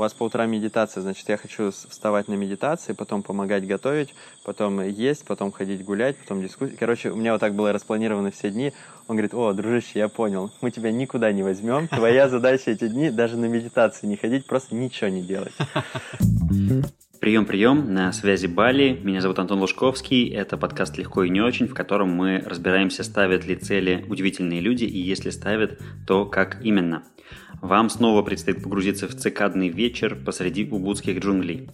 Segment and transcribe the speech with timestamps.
[0.00, 4.80] у вас по утрам медитация, значит, я хочу вставать на медитации, потом помогать готовить, потом
[4.80, 6.74] есть, потом ходить гулять, потом дискуссии.
[6.74, 8.72] Короче, у меня вот так было распланировано все дни.
[9.08, 13.10] Он говорит, о, дружище, я понял, мы тебя никуда не возьмем, твоя задача эти дни
[13.10, 15.52] даже на медитации не ходить, просто ничего не делать.
[17.20, 18.98] Прием, прием, на связи Бали.
[19.02, 20.32] Меня зовут Антон Лужковский.
[20.32, 24.84] Это подкаст «Легко и не очень», в котором мы разбираемся, ставят ли цели удивительные люди,
[24.84, 27.02] и если ставят, то как именно.
[27.62, 31.68] Вам снова предстоит погрузиться в цикадный вечер посреди убудских джунглей.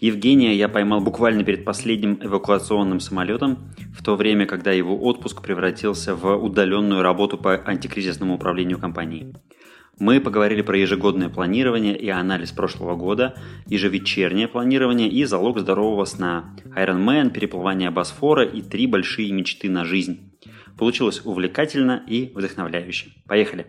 [0.00, 6.16] Евгения я поймал буквально перед последним эвакуационным самолетом, в то время, когда его отпуск превратился
[6.16, 9.32] в удаленную работу по антикризисному управлению компанией.
[10.00, 13.34] Мы поговорили про ежегодное планирование и анализ прошлого года,
[13.66, 19.84] ежевечернее планирование и залог здорового сна, Iron Man, переплывание Босфора и три большие мечты на
[19.84, 20.32] жизнь.
[20.76, 23.10] Получилось увлекательно и вдохновляюще.
[23.26, 23.66] Поехали!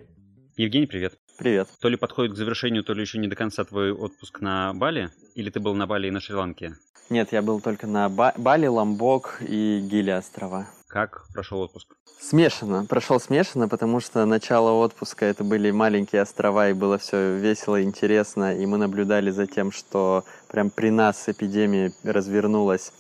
[0.56, 1.14] Евгений, привет.
[1.40, 1.70] Привет.
[1.80, 5.10] То ли подходит к завершению, то ли еще не до конца твой отпуск на Бали?
[5.36, 6.76] Или ты был на Бали и на Шри-Ланке?
[7.10, 10.68] Нет, я был только на ба- Бали, Ламбок и Гили острова.
[10.90, 11.96] Как прошел отпуск?
[12.20, 12.86] Смешано.
[12.86, 17.84] Прошел смешано, потому что начало отпуска это были маленькие острова, и было все весело, и
[17.84, 18.58] интересно.
[18.58, 22.92] И мы наблюдали за тем, что прям при нас эпидемия развернулась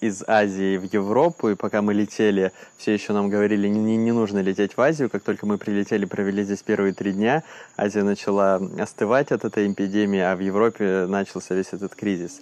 [0.00, 4.40] из Азии в Европу, и пока мы летели, все еще нам говорили, не, не нужно
[4.40, 5.10] лететь в Азию.
[5.10, 7.42] Как только мы прилетели, провели здесь первые три дня,
[7.76, 12.40] Азия начала остывать от этой эпидемии, а в Европе начался весь этот кризис.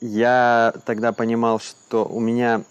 [0.00, 2.62] Я тогда понимал, что у меня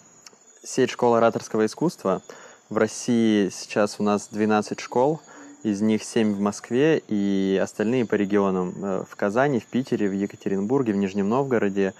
[0.64, 2.22] сеть школ ораторского искусства.
[2.69, 5.22] В России сейчас у нас 12 школ,
[5.64, 8.73] из них 7 в Москве и остальные по регионам.
[8.83, 11.94] Э, в Казани, в Питере, в Екатеринбурге, в Нижнем Новгороде.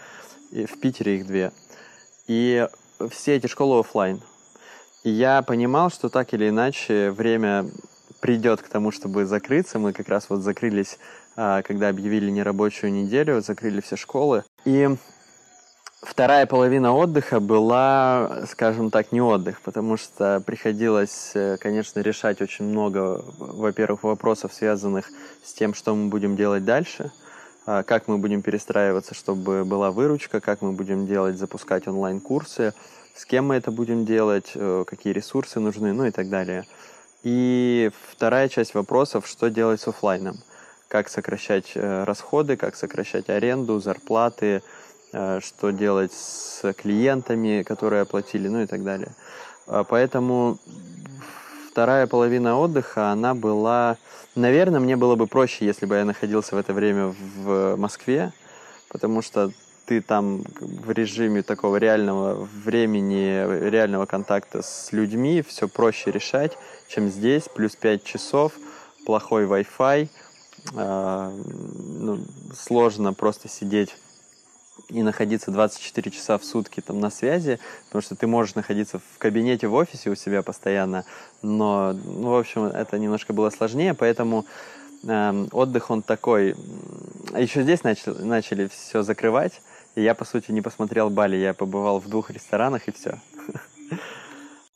[0.52, 1.52] И в Питере их две.
[2.28, 2.68] И
[3.10, 4.22] все эти школы офлайн.
[5.04, 7.66] И я понимал, что так или иначе время
[8.20, 9.80] придет к тому, чтобы закрыться.
[9.80, 11.00] Мы как раз вот закрылись,
[11.36, 14.44] а, когда объявили нерабочую неделю, закрыли все школы.
[14.66, 14.90] И
[16.02, 22.66] Вторая половина отдыха была, скажем так, не отдых, потому что приходилось, э, конечно, решать очень
[22.66, 25.12] много, во-первых, вопросов, связанных
[25.44, 27.12] с тем, что мы будем делать дальше,
[27.66, 32.74] как мы будем перестраиваться, чтобы была выручка, как мы будем делать, запускать онлайн-курсы,
[33.14, 36.66] с кем мы это будем делать, э, какие ресурсы нужны, ну и так далее.
[37.24, 40.38] И вторая часть вопросов, что делать с офлайном,
[40.88, 44.64] как сокращать э, расходы, как сокращать аренду, зарплаты,
[45.14, 49.12] Э, что делать с клиентами, которые оплатили, ну и так далее.
[49.68, 50.58] А, поэтому
[51.72, 53.98] вторая половина отдыха, она была...
[54.36, 58.34] Наверное, мне было бы проще, если бы я находился в это время в Москве,
[58.90, 59.52] потому что
[59.86, 67.10] ты там в режиме такого реального времени, реального контакта с людьми, все проще решать, чем
[67.10, 68.54] здесь, плюс 5 часов,
[69.06, 70.10] плохой Wi-Fi,
[70.76, 71.32] э,
[72.00, 72.20] ну,
[72.54, 73.96] сложно просто сидеть
[74.90, 79.18] и находиться 24 часа в сутки там на связи, потому что ты можешь находиться в
[79.18, 81.06] кабинете в офисе у себя постоянно,
[81.42, 84.46] но, ну, в общем, это немножко было сложнее, поэтому
[85.04, 86.56] э, отдых он такой.
[87.38, 89.62] Еще здесь начали, начали все закрывать,
[89.96, 93.20] и я, по сути, не посмотрел Бали, я побывал в двух ресторанах и все.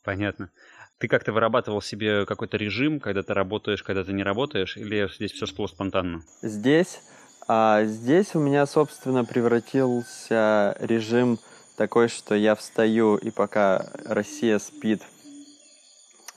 [0.04, 0.50] Понятно.
[0.98, 5.32] Ты как-то вырабатывал себе какой-то режим, когда ты работаешь, когда ты не работаешь, или здесь
[5.32, 6.22] все шло спонтанно?
[6.40, 7.00] Здесь
[7.48, 11.38] а здесь у меня, собственно, превратился режим
[11.76, 15.02] такой, что я встаю, и пока Россия спит,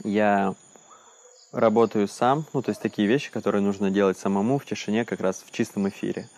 [0.04, 0.54] я
[1.52, 2.46] работаю сам.
[2.54, 5.90] Ну, то есть такие вещи, которые нужно делать самому в тишине, как раз в чистом
[5.90, 6.30] эфире.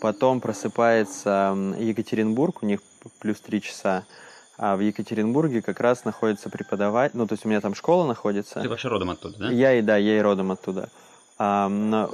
[0.00, 2.80] Потом просыпается Екатеринбург, у них
[3.20, 4.04] плюс три часа.
[4.58, 8.60] А в Екатеринбурге как раз находится преподаватель, ну, то есть у меня там школа находится.
[8.60, 9.50] Ты вообще родом оттуда, да?
[9.50, 10.88] Я и да, я и родом оттуда.
[11.42, 12.08] Но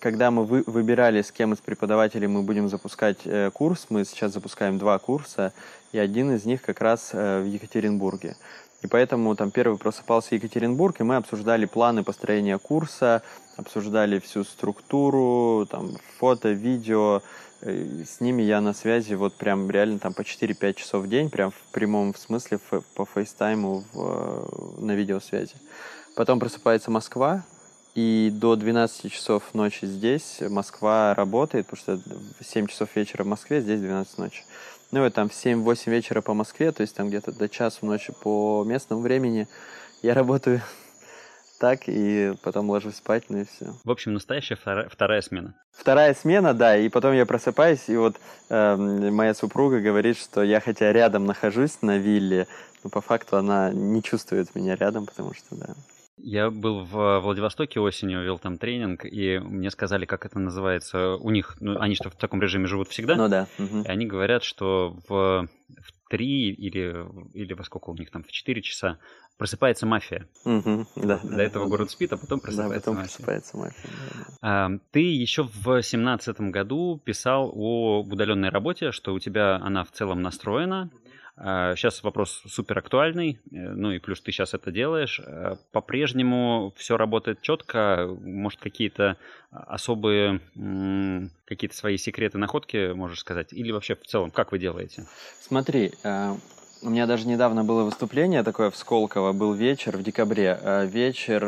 [0.00, 4.32] когда мы вы, выбирали, с кем из преподавателей мы будем запускать э, курс, мы сейчас
[4.32, 5.52] запускаем два курса,
[5.92, 8.36] и один из них как раз э, в Екатеринбурге.
[8.82, 13.22] И поэтому там первый просыпался Екатеринбург, и мы обсуждали планы построения курса,
[13.56, 17.22] обсуждали всю структуру, там, фото, видео.
[17.60, 21.30] Э, с ними я на связи вот прям реально там по 4-5 часов в день,
[21.30, 22.58] прям в прямом смысле
[22.96, 25.54] по фейстайму в, на видеосвязи.
[26.16, 27.44] Потом просыпается Москва,
[27.94, 33.26] и до 12 часов ночи здесь Москва работает, потому что в 7 часов вечера в
[33.26, 34.42] Москве, здесь 12 ночи.
[34.90, 38.12] Ну и там в 7-8 вечера по Москве, то есть там где-то до часу ночи
[38.20, 39.48] по местному времени
[40.02, 40.60] я работаю
[41.60, 43.74] так, и потом ложусь спать, ну и все.
[43.84, 45.54] В общем, настоящая вторая, вторая смена.
[45.70, 48.16] Вторая смена, да, и потом я просыпаюсь, и вот
[48.48, 52.48] э, моя супруга говорит, что я хотя рядом нахожусь на вилле,
[52.82, 55.74] но по факту она не чувствует меня рядом, потому что, да.
[56.26, 61.16] Я был в Владивостоке осенью, вел там тренинг, и мне сказали, как это называется.
[61.16, 63.14] У них, ну, они что, в таком режиме живут всегда?
[63.14, 63.46] Ну да.
[63.58, 63.82] Угу.
[63.82, 68.32] И они говорят, что в, в 3 или, или во сколько у них там, в
[68.32, 68.98] 4 часа
[69.36, 70.26] просыпается мафия.
[70.46, 71.70] Угу, да, До да, этого да.
[71.70, 73.16] город спит, а потом просыпается да, потом мафия.
[73.16, 73.90] просыпается мафия.
[74.40, 79.90] А, ты еще в семнадцатом году писал о удаленной работе, что у тебя она в
[79.90, 80.90] целом настроена.
[81.36, 85.20] Сейчас а, вопрос супер актуальный, э, ну и плюс ты сейчас это делаешь.
[85.24, 89.16] Э, по-прежнему все работает четко, может какие-то
[89.50, 90.40] особые,
[91.44, 95.06] какие-то свои секреты, находки, можешь сказать, или вообще в целом, как вы делаете?
[95.40, 96.34] Смотри, э,
[96.82, 100.60] у меня даже недавно было выступление такое в Сколково, был вечер в декабре.
[100.84, 101.42] Вечер,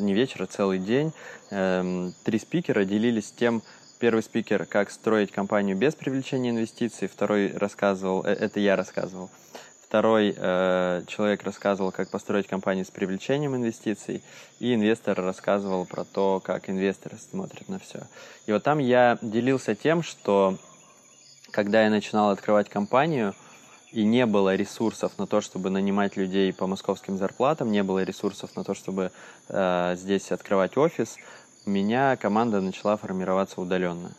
[0.00, 1.12] не вечер, а целый день.
[1.50, 3.62] Эм, три спикера делились тем,
[3.98, 7.08] Первый спикер, как строить компанию без привлечения инвестиций.
[7.08, 9.30] Второй рассказывал, э, это я рассказывал.
[9.82, 14.22] Второй э, человек рассказывал, как построить компанию с привлечением инвестиций.
[14.58, 18.00] И инвестор рассказывал про то, как инвесторы смотрят на все.
[18.44, 20.58] И вот там я делился тем, что
[21.50, 23.34] когда я начинал открывать компанию,
[23.92, 28.54] и не было ресурсов на то, чтобы нанимать людей по московским зарплатам, не было ресурсов
[28.56, 29.10] на то, чтобы
[29.48, 31.16] э, здесь открывать офис,
[31.66, 34.12] меня команда начала формироваться удаленно.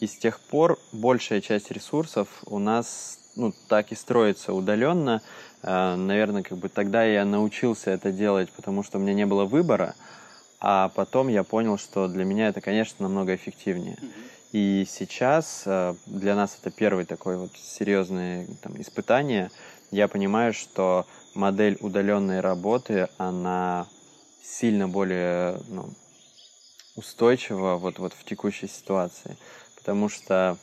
[0.00, 5.22] И с тех пор большая часть ресурсов у нас ну, так и строится удаленно.
[5.62, 9.44] Э, наверное, как бы тогда я научился это делать, потому что у меня не было
[9.44, 9.94] выбора,
[10.60, 13.98] а потом я понял, что для меня это, конечно, намного эффективнее.
[14.52, 19.50] И сейчас э, для нас это первый такой вот серьезное там, испытание.
[19.90, 23.86] Я понимаю, что модель удаленной работы, она
[24.42, 25.88] сильно более ну,
[26.96, 29.36] устойчиво вот, вот в текущей ситуации.
[29.76, 30.56] Потому что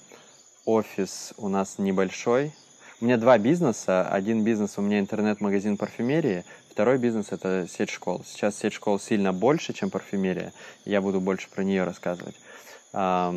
[0.65, 2.53] офис у нас небольшой.
[2.99, 4.07] У меня два бизнеса.
[4.07, 8.23] Один бизнес у меня интернет-магазин парфюмерии, второй бизнес это сеть школ.
[8.25, 10.53] Сейчас сеть школ сильно больше, чем парфюмерия.
[10.85, 12.35] Я буду больше про нее рассказывать.
[12.91, 13.33] То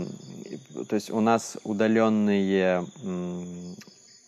[0.90, 2.84] есть у нас удаленные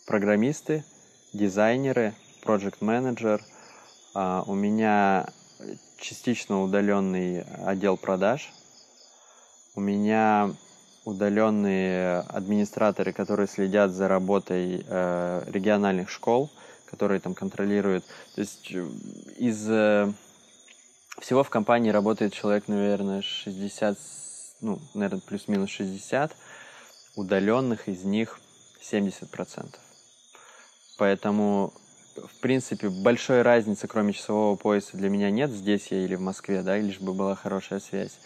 [0.07, 0.85] программисты,
[1.33, 3.43] дизайнеры, проект менеджер
[4.15, 5.27] а, У меня
[5.99, 8.53] частично удаленный отдел продаж.
[9.75, 10.51] У меня
[11.05, 16.51] удаленные администраторы, которые следят за работой э, региональных школ,
[16.87, 18.05] которые там контролируют.
[18.35, 18.89] То есть э,
[19.39, 20.13] из э,
[21.21, 23.99] всего в компании работает человек, наверное, 60,
[24.61, 26.37] ну, наверное, плюс-минус 60.
[27.15, 28.41] Удаленных из них
[28.83, 29.75] 70%.
[30.99, 31.73] Поэтому
[32.17, 36.63] в принципе, большой разницы, кроме часового пояса, для меня нет, здесь я или в Москве,
[36.63, 38.19] да, лишь бы была хорошая связь.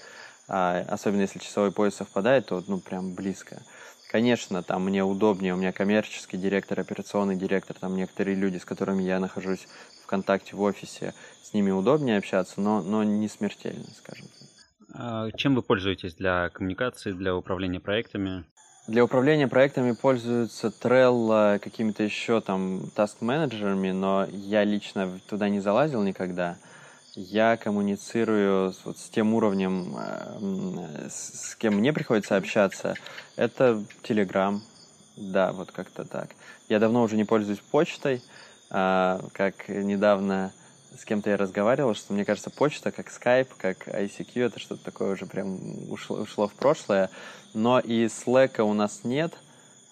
[0.48, 3.62] А, особенно если часовой пояс совпадает, то, ну, прям близко.
[4.08, 9.02] Конечно, там мне удобнее, у меня коммерческий директор, операционный директор, там некоторые люди, с которыми
[9.04, 9.68] я нахожусь
[10.02, 14.48] в контакте в офисе, с ними удобнее общаться, но, но не смертельно, скажем так.
[14.92, 18.44] А чем вы пользуетесь для коммуникации, для управления проектами?
[18.86, 26.02] Для управления проектами пользуются Trello, какими-то еще там таск-менеджерами, но я лично туда не залазил
[26.02, 26.56] никогда.
[27.14, 32.94] Я коммуницирую вот, с тем уровнем, э, с, кем мне приходится общаться.
[33.36, 34.60] Это Telegram,
[35.16, 36.30] да, вот как-то так.
[36.68, 38.22] Я давно уже не пользуюсь почтой,
[38.70, 40.52] э, как недавно
[40.98, 45.12] с кем-то я разговаривал, что мне кажется, почта, как Skype, как ICQ, это что-то такое
[45.12, 47.10] уже прям ушло, ушло в прошлое.
[47.54, 49.34] Но и Slack у нас нет.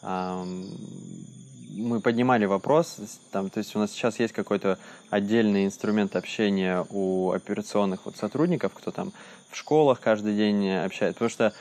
[0.02, 2.96] Мы поднимали вопрос,
[3.30, 4.78] там, то есть у нас сейчас есть какой-то
[5.10, 9.12] отдельный инструмент общения у операционных вот сотрудников, кто там
[9.50, 11.52] в школах каждый день общается, потому что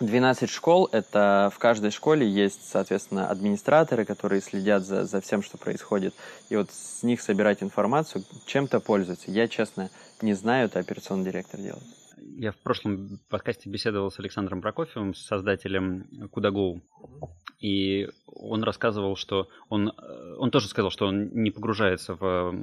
[0.00, 5.58] 12 школ, это в каждой школе есть, соответственно, администраторы, которые следят за, за всем, что
[5.58, 6.14] происходит.
[6.50, 9.30] И вот с них собирать информацию, чем-то пользуются.
[9.30, 9.90] Я, честно,
[10.22, 11.82] не знаю, это операционный директор делает.
[12.36, 16.80] Я в прошлом подкасте беседовал с Александром Прокофьевым, создателем Кудаго.
[17.60, 22.54] И он рассказывал, что он, э, он тоже сказал, что он не погружается в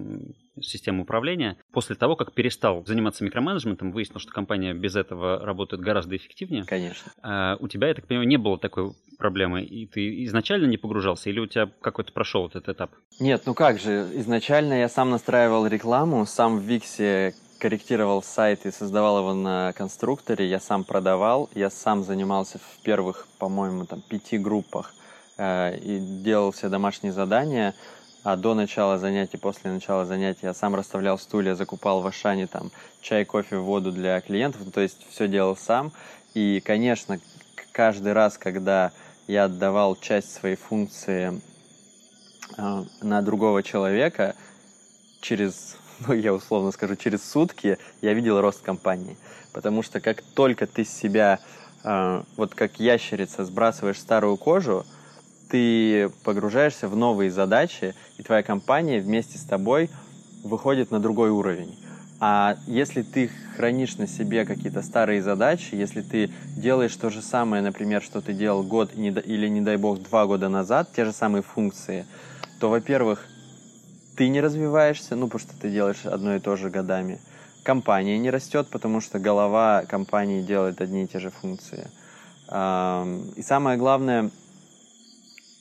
[0.62, 1.58] систему управления.
[1.74, 6.64] После того, как перестал заниматься микроменеджментом, выяснил, что компания без этого работает гораздо эффективнее.
[6.64, 7.12] Конечно.
[7.22, 9.64] А у тебя, я так понимаю, не было такой проблемы.
[9.64, 12.92] И ты изначально не погружался, или у тебя какой-то прошел этот этап?
[13.20, 14.08] Нет, ну как же.
[14.14, 17.34] Изначально я сам настраивал рекламу, сам в Виксе
[17.66, 23.28] корректировал сайт и создавал его на конструкторе, я сам продавал, я сам занимался в первых,
[23.40, 24.94] по-моему, там пяти группах
[25.38, 27.74] э, и делал все домашние задания,
[28.24, 32.70] а до начала занятий, после начала занятий я сам расставлял стулья, закупал в Ашане там
[33.02, 35.92] чай, кофе, воду для клиентов, то есть все делал сам.
[36.36, 37.20] И, конечно,
[37.72, 38.92] каждый раз, когда
[39.26, 41.42] я отдавал часть своей функции
[42.60, 44.36] э, на другого человека,
[45.20, 49.18] через ну, я условно скажу, через сутки я видел рост компании.
[49.54, 51.40] Потому что как только ты себя,
[51.84, 54.86] э, вот как ящерица, сбрасываешь старую кожу,
[55.50, 59.90] ты погружаешься в новые задачи, и твоя компания вместе с тобой
[60.44, 61.78] выходит на другой уровень.
[62.20, 67.62] А если ты хранишь на себе какие-то старые задачи, если ты делаешь то же самое,
[67.62, 71.42] например, что ты делал год или, не дай бог, два года назад, те же самые
[71.42, 72.06] функции,
[72.60, 73.28] то, во-первых,
[74.16, 77.20] ты не развиваешься, ну, потому что ты делаешь одно и то же годами.
[77.64, 81.88] Компания не растет, потому что голова компании делает одни и те же функции.
[82.48, 84.30] И самое главное,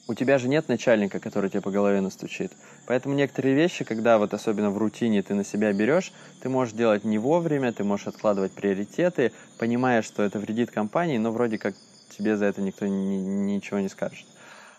[0.06, 2.52] у тебя же нет начальника, который тебе по голове настучит.
[2.87, 7.04] Поэтому некоторые вещи, когда вот особенно в рутине ты на себя берешь, ты можешь делать
[7.04, 11.75] не вовремя, ты можешь откладывать приоритеты, понимая, что это вредит компании, но вроде как
[12.11, 13.16] тебе за это никто ни,
[13.54, 14.26] ничего не скажет.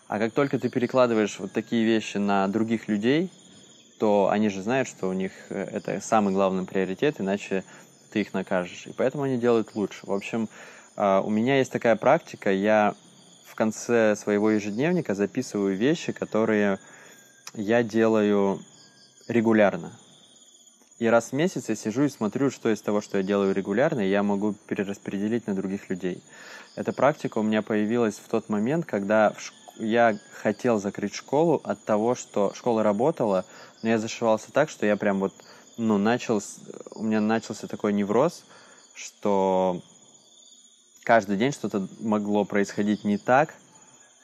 [0.06, 3.32] А как только ты перекладываешь вот такие вещи на других людей,
[3.98, 7.64] то они же знают, что у них э, это самый главный приоритет, иначе
[8.12, 8.86] ты их накажешь.
[8.86, 10.06] И поэтому они делают лучше.
[10.06, 10.48] В общем,
[10.96, 12.94] а, у меня есть такая практика, я
[13.44, 16.78] в конце своего ежедневника записываю вещи, которые
[17.54, 18.60] я делаю
[19.28, 19.92] регулярно.
[20.98, 24.00] И раз в месяц я сижу и смотрю, что из того, что я делаю регулярно,
[24.00, 26.22] я могу перераспределить на других людей.
[26.74, 31.60] Эта практика у меня появилась в тот момент, когда в школе я хотел закрыть школу
[31.64, 33.44] от того, что школа работала,
[33.82, 35.34] но я зашивался так, что я прям вот,
[35.76, 36.42] ну, начал,
[36.94, 38.44] у меня начался такой невроз,
[38.94, 39.82] что
[41.04, 43.54] каждый день что-то могло происходить не так,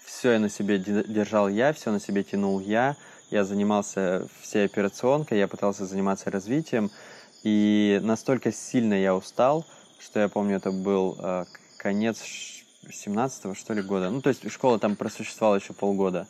[0.04, 2.96] все я на себе держал я, все на себе тянул я,
[3.30, 6.90] я занимался всей операционкой, я пытался заниматься развитием,
[7.42, 9.64] и настолько сильно я устал,
[9.98, 11.44] что я помню, это был э,
[11.76, 12.22] конец
[12.90, 14.10] 17 что ли, года.
[14.10, 16.26] Ну, то есть школа там просуществовала еще полгода.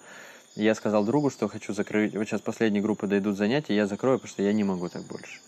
[0.54, 2.14] Я сказал другу, что хочу закрыть...
[2.14, 5.40] Вот сейчас последние группы дойдут занятия, я закрою, потому что я не могу так больше.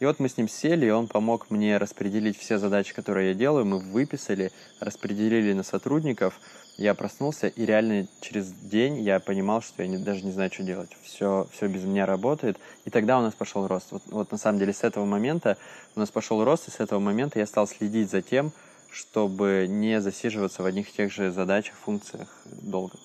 [0.00, 3.34] И вот мы с ним сели, и он помог мне распределить все задачи, которые я
[3.34, 3.64] делаю.
[3.64, 6.40] Мы выписали, распределили на сотрудников.
[6.76, 10.64] Я проснулся, и реально через день я понимал, что я не, даже не знаю, что
[10.64, 10.90] делать.
[11.02, 12.58] Все, все без меня работает.
[12.84, 13.92] И тогда у нас пошел рост.
[13.92, 15.56] Вот, вот на самом деле с этого момента
[15.94, 18.52] у нас пошел рост, и с этого момента я стал следить за тем,
[18.94, 22.28] чтобы не засиживаться в одних и тех же задачах, функциях
[22.62, 22.96] долго.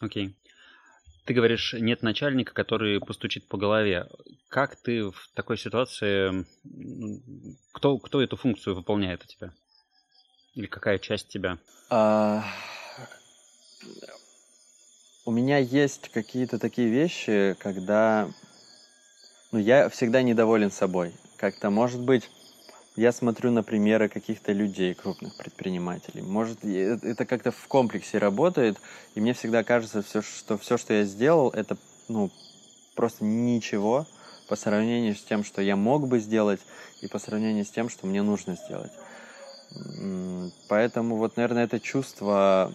[0.00, 0.26] Окей.
[0.28, 0.34] Okay.
[1.26, 4.06] Ты говоришь, нет начальника, который постучит по голове.
[4.48, 6.46] Как ты в такой ситуации...
[7.72, 9.52] Кто, кто эту функцию выполняет у тебя?
[10.54, 11.58] Или какая часть тебя?
[11.90, 12.44] А...
[15.24, 18.30] У меня есть какие-то такие вещи, когда
[19.50, 21.12] ну, я всегда недоволен собой.
[21.36, 22.30] Как-то, может быть,
[22.96, 26.22] я смотрю на примеры каких-то людей, крупных предпринимателей.
[26.22, 28.78] Может, это как-то в комплексе работает,
[29.14, 31.76] и мне всегда кажется, все, что все, что я сделал, это
[32.08, 32.30] ну,
[32.94, 34.06] просто ничего
[34.48, 36.60] по сравнению с тем, что я мог бы сделать,
[37.02, 38.92] и по сравнению с тем, что мне нужно сделать.
[40.68, 42.72] Поэтому вот, наверное, это чувство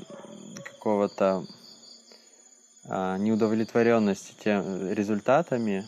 [0.63, 1.45] какого-то
[2.85, 5.87] а, неудовлетворенности тем результатами,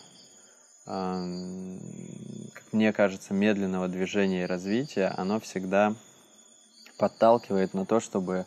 [0.86, 5.96] как мне кажется, медленного движения и развития, оно всегда
[6.98, 8.46] подталкивает на то, чтобы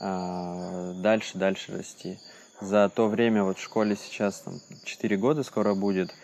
[0.00, 2.18] а, дальше, дальше расти.
[2.60, 6.14] За то время, вот в школе сейчас там, 4 года скоро будет,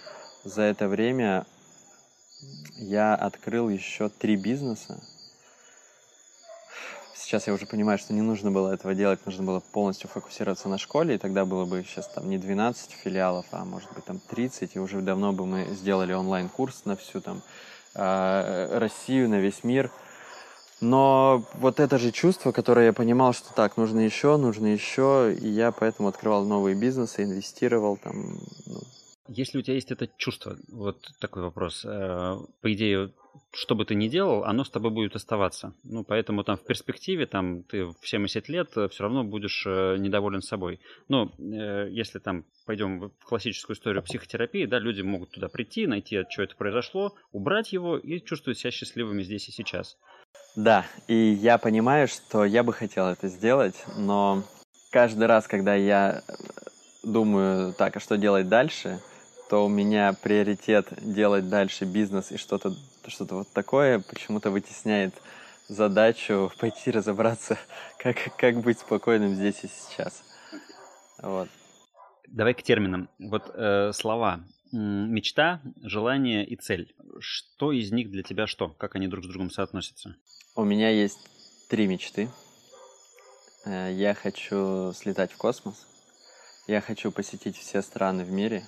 [0.44, 1.46] за это время
[2.76, 5.00] я открыл еще три бизнеса,
[7.28, 10.78] сейчас я уже понимаю, что не нужно было этого делать, нужно было полностью фокусироваться на
[10.78, 14.76] школе, и тогда было бы сейчас там не 12 филиалов, а может быть там 30,
[14.76, 17.42] и уже давно бы мы сделали онлайн-курс на всю там
[17.94, 19.90] а, Россию, на весь мир.
[20.80, 25.48] Но вот это же чувство, которое я понимал, что так, нужно еще, нужно еще, и
[25.48, 28.38] я поэтому открывал новые бизнесы, инвестировал там.
[28.64, 28.80] Ну.
[29.28, 31.84] Если у тебя есть это чувство, вот такой вопрос.
[31.84, 33.12] Э, по идее,
[33.52, 35.74] что бы ты ни делал, оно с тобой будет оставаться.
[35.84, 39.96] Ну, поэтому там в перспективе, там, ты в 70 лет э, все равно будешь э,
[39.98, 40.80] недоволен собой.
[41.08, 46.30] Но если там пойдем в классическую историю психотерапии, да, люди могут туда прийти, найти, от
[46.30, 49.98] чего это произошло, убрать его и чувствовать себя счастливыми здесь и сейчас.
[50.56, 54.42] Да, и я понимаю, что я бы хотел это сделать, но
[54.90, 56.22] каждый раз, когда я
[57.02, 59.00] думаю, так, а что делать дальше,
[59.48, 62.74] то у меня приоритет делать дальше бизнес и что-то
[63.06, 65.14] что-то вот такое почему-то вытесняет
[65.68, 67.58] задачу пойти разобраться,
[67.98, 70.22] как, как быть спокойным здесь и сейчас.
[71.22, 71.48] Вот.
[72.26, 73.08] Давай к терминам.
[73.18, 74.40] Вот э, слова
[74.70, 76.94] мечта, желание и цель.
[77.20, 78.68] Что из них для тебя что?
[78.68, 80.16] Как они друг с другом соотносятся?
[80.54, 81.18] У меня есть
[81.68, 82.28] три мечты.
[83.64, 85.86] Э, я хочу слетать в космос.
[86.66, 88.66] Я хочу посетить все страны в мире.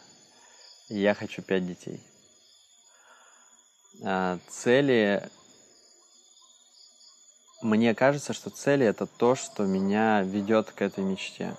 [0.91, 2.03] Я хочу пять детей.
[4.03, 5.23] А, цели...
[7.63, 11.55] Мне кажется, что цели— это то, что меня ведет к этой мечте.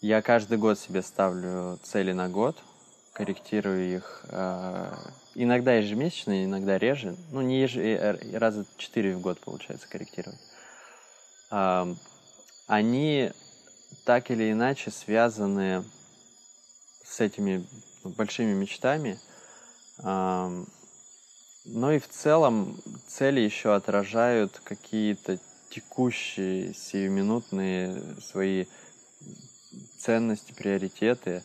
[0.00, 2.56] Я каждый год себе ставлю цели на год,
[3.14, 4.94] корректирую их э,
[5.34, 7.16] иногда ежемесячно, иногда реже.
[7.32, 7.76] Ну, не еж...
[8.34, 10.40] раза четыре в год получается корректировать.
[11.50, 11.92] Э,
[12.68, 13.32] они
[14.04, 15.82] так или иначе связаны
[17.20, 17.66] этими
[18.04, 19.18] большими мечтами.
[19.98, 20.66] Но
[21.92, 25.38] и в целом цели еще отражают какие-то
[25.70, 28.66] текущие, сиюминутные свои
[29.98, 31.44] ценности, приоритеты.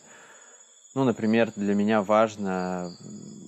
[0.94, 2.92] Ну, например, для меня важно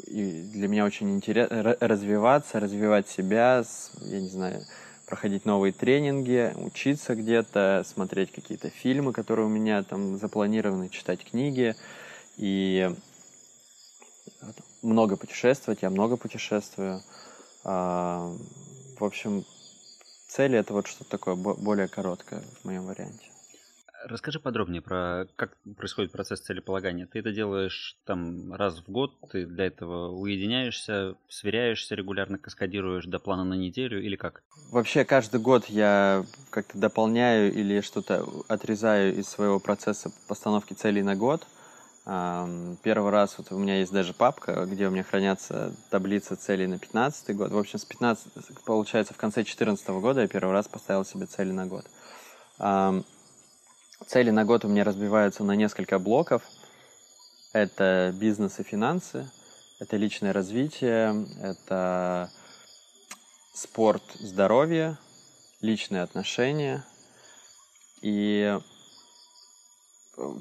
[0.07, 3.65] и для меня очень интересно развиваться, развивать себя,
[4.03, 4.65] я не знаю,
[5.11, 11.75] проходить новые тренинги, учиться где-то, смотреть какие-то фильмы, которые у меня там запланированы, читать книги
[12.37, 12.95] и
[14.83, 17.03] много путешествовать, я много путешествую.
[17.65, 18.33] А,
[18.99, 19.45] в общем,
[20.29, 23.30] цели это вот что-то такое более короткое в моем варианте.
[24.05, 27.07] Расскажи подробнее про как происходит процесс целеполагания.
[27.07, 33.19] Ты это делаешь там раз в год, ты для этого уединяешься, сверяешься регулярно, каскадируешь до
[33.19, 34.43] плана на неделю или как?
[34.71, 41.15] Вообще каждый год я как-то дополняю или что-то отрезаю из своего процесса постановки целей на
[41.15, 41.47] год.
[42.07, 46.79] Первый раз вот у меня есть даже папка, где у меня хранятся таблицы целей на
[46.79, 47.53] 15 год.
[47.53, 48.33] В общем, с 15,
[48.65, 51.85] получается, в конце 2014 года я первый раз поставил себе цели на год.
[54.07, 56.43] Цели на год у меня разбиваются на несколько блоков.
[57.53, 59.31] Это бизнес и финансы,
[59.79, 62.31] это личное развитие, это
[63.53, 64.97] спорт, здоровье,
[65.61, 66.85] личные отношения.
[68.01, 68.59] И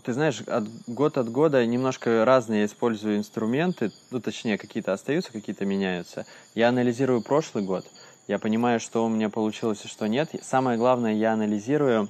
[0.03, 5.31] ты знаешь, от, год от года немножко разные я использую инструменты, ну, точнее, какие-то остаются,
[5.31, 6.25] какие-то меняются.
[6.55, 7.85] Я анализирую прошлый год,
[8.27, 10.29] я понимаю, что у меня получилось и что нет.
[10.41, 12.09] Самое главное, я анализирую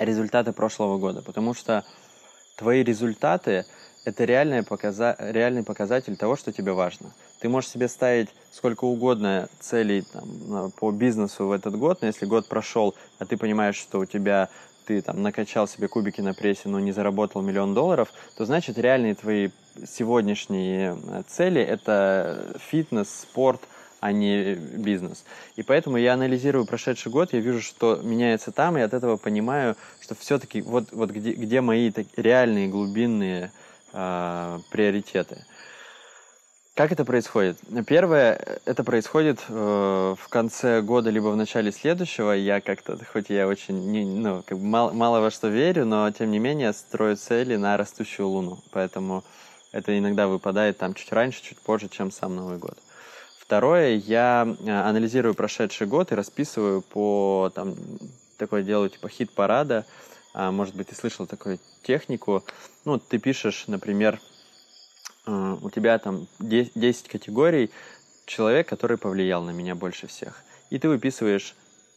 [0.00, 1.84] результаты прошлого года, потому что
[2.56, 3.66] твои результаты–
[4.04, 5.14] это реальный, показа...
[5.18, 7.12] реальный показатель того, что тебе важно.
[7.40, 12.26] Ты можешь себе ставить сколько угодно целей там, по бизнесу в этот год, но если
[12.26, 14.48] год прошел, а ты понимаешь, что у тебя
[14.86, 19.14] ты там накачал себе кубики на прессе, но не заработал миллион долларов, то значит реальные
[19.14, 19.50] твои
[19.86, 23.60] сегодняшние э, цели– это фитнес, спорт–
[24.00, 25.24] а не бизнес.
[25.56, 29.76] И поэтому я анализирую прошедший год, я вижу, что меняется там, и от этого понимаю,
[30.00, 33.52] что все-таки вот, вот где, где мои так, реальные глубинные
[33.92, 35.44] э, приоритеты.
[36.74, 37.58] Как это происходит?
[37.86, 42.32] Первое, это происходит э, в конце года, либо в начале следующего.
[42.32, 46.10] Я как-то, хоть я очень не, ну, как бы мало, мало во что верю, но
[46.10, 48.60] тем не менее строю цели на растущую луну.
[48.70, 49.24] Поэтому
[49.72, 52.78] это иногда выпадает там чуть раньше, чуть позже, чем сам Новый год.
[53.50, 57.74] Второе, я э, анализирую прошедший год и расписываю по, там,
[58.36, 59.86] такое делаю, типа, хит-парада.
[60.32, 62.44] А, может быть, ты слышал такую технику.
[62.84, 64.20] Ну, ты пишешь, например,
[65.26, 67.72] э, у тебя там 10 категорий
[68.24, 70.44] человек, который повлиял на меня больше всех.
[70.70, 71.56] И ты выписываешь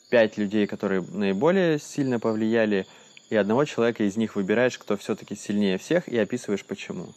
[0.09, 2.87] 5 людей, которые наиболее сильно повлияли,
[3.29, 7.13] и одного человека из них выбираешь, кто все-таки сильнее всех, и описываешь почему.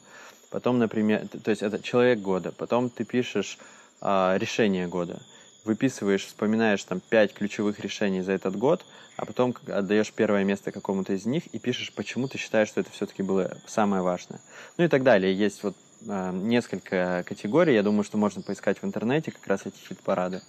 [0.51, 2.53] Потом, например, то есть это человек года.
[2.53, 3.59] Потом ты пишешь
[4.01, 5.21] а, решение года.
[5.65, 8.85] Выписываешь, вспоминаешь там пять ключевых решений за этот год,
[9.17, 12.91] а потом отдаешь первое место какому-то из них и пишешь, почему ты считаешь, что это
[12.93, 14.41] все-таки было самое важное.
[14.77, 15.35] Ну и так далее.
[15.35, 15.75] Есть вот
[16.07, 20.43] э, несколько категорий, я думаю, что можно поискать в интернете как раз эти хит-парады.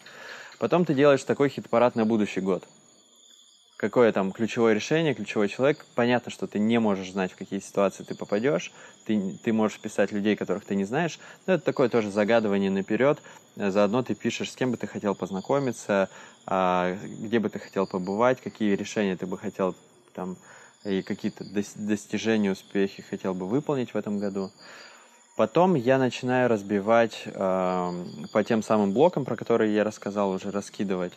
[0.60, 2.64] Потом ты делаешь такой хит-парад на будущий год
[3.78, 5.86] какое там ключевое решение, ключевой человек.
[5.96, 8.74] Понятно, что ты не можешь знать, в какие ситуации ты попадешь.
[9.06, 11.20] Ты, ты можешь писать людей, которых ты не знаешь.
[11.46, 13.20] Но это такое тоже загадывание наперед.
[13.56, 16.10] Заодно ты пишешь, с кем бы ты хотел познакомиться,
[16.46, 19.76] а, где бы ты хотел побывать, какие решения ты бы хотел
[20.14, 20.38] там
[20.84, 21.44] и какие-то
[21.76, 24.52] достижения, успехи хотел бы выполнить в этом году.
[25.36, 31.14] Потом я начинаю разбивать э, по тем самым блокам, про которые я рассказал, уже раскидывать.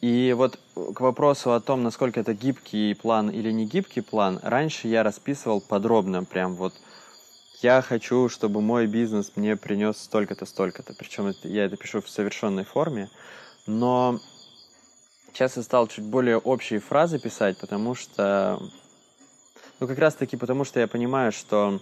[0.00, 4.88] И вот к вопросу о том, насколько это гибкий план или не гибкий план, раньше
[4.88, 6.72] я расписывал подробно, прям вот
[7.60, 10.94] я хочу, чтобы мой бизнес мне принес столько-то, столько-то.
[10.94, 13.10] Причем я это пишу в совершенной форме.
[13.66, 14.18] Но
[15.32, 18.58] сейчас я стал чуть более общие фразы писать, потому что...
[19.78, 21.80] Ну, как раз таки потому, что я понимаю, что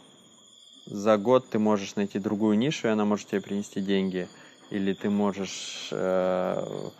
[0.87, 4.29] за год ты можешь найти другую нишу, и она может тебе принести деньги.
[4.71, 5.91] Или ты можешь...
[5.93, 6.91] Э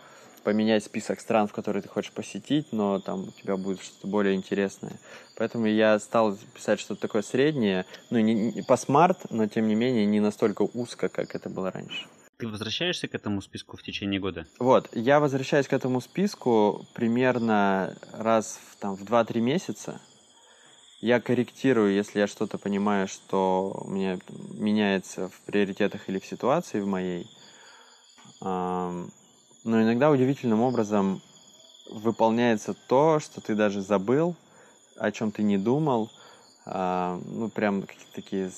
[0.49, 4.33] поменять список стран, в которые ты хочешь посетить, но там у тебя будет что-то более
[4.33, 4.93] интересное.
[5.37, 9.75] Поэтому я стал писать что-то такое среднее, ну, не, не по смарт, но тем не
[9.75, 12.07] менее не настолько узко, как это было раньше.
[12.37, 14.47] Ты возвращаешься к этому списку в течение года?
[14.57, 20.01] Вот, я возвращаюсь к этому списку примерно раз в, там, в 2-3 месяца.
[20.99, 24.17] Я корректирую, если я что-то понимаю, что у меня
[24.57, 27.27] меняется в приоритетах или в ситуации в моей.
[29.63, 31.21] Но иногда удивительным образом
[31.89, 34.35] выполняется то, что ты даже забыл,
[34.97, 36.09] о чем ты не думал.
[36.65, 38.51] Ну, прям какие-то такие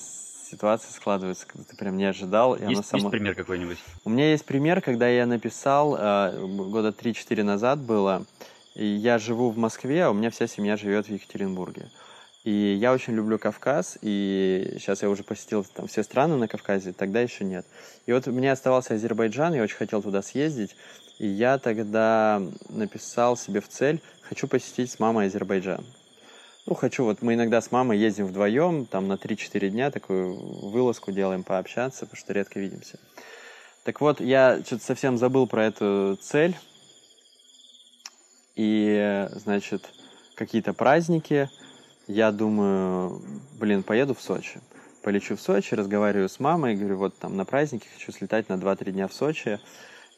[0.52, 2.54] ситуации складываются, когда ты прям не ожидал.
[2.54, 3.04] И есть, само...
[3.04, 3.78] есть пример какой-нибудь?
[4.04, 8.26] У меня есть пример, когда я написал, э, года 3-4 назад было,
[8.74, 11.90] и я живу в Москве, а у меня вся семья живет в Екатеринбурге.
[12.44, 16.92] И я очень люблю Кавказ, и сейчас я уже посетил там все страны на Кавказе,
[16.92, 17.64] тогда еще нет.
[18.06, 20.74] И вот меня оставался Азербайджан, я очень хотел туда съездить,
[21.20, 25.84] и я тогда написал себе в цель, хочу посетить с мамой Азербайджан.
[26.66, 31.12] Ну, хочу, вот мы иногда с мамой ездим вдвоем, там на 3-4 дня такую вылазку
[31.12, 32.98] делаем, пообщаться, потому что редко видимся.
[33.84, 36.56] Так вот, я что-то совсем забыл про эту цель,
[38.56, 39.88] и, значит,
[40.34, 41.48] какие-то праздники–
[42.06, 43.22] я думаю,
[43.58, 44.60] блин, поеду в Сочи.
[45.02, 48.92] Полечу в Сочи, разговариваю с мамой, говорю, вот там на праздники хочу слетать на 2-3
[48.92, 49.60] дня в Сочи.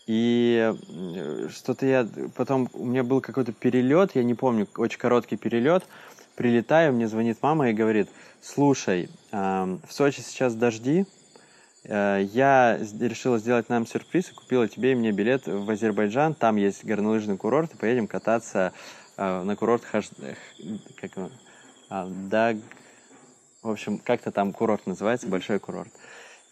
[0.07, 0.73] И
[1.51, 2.07] что-то я...
[2.37, 5.85] Потом у меня был какой-то перелет, я не помню, очень короткий перелет.
[6.37, 8.09] Прилетаю, мне звонит мама и говорит,
[8.42, 11.07] слушай, э, в Сочи сейчас дожди,
[11.85, 16.35] э, я решила сделать нам сюрприз и купила тебе и мне билет в Азербайджан.
[16.35, 18.73] Там есть горнолыжный курорт, и поедем кататься
[19.16, 20.11] э, на курорт Хаш...
[21.01, 21.12] Как
[22.02, 22.57] Даг...
[23.62, 25.90] В общем, как-то там курорт называется, большой курорт.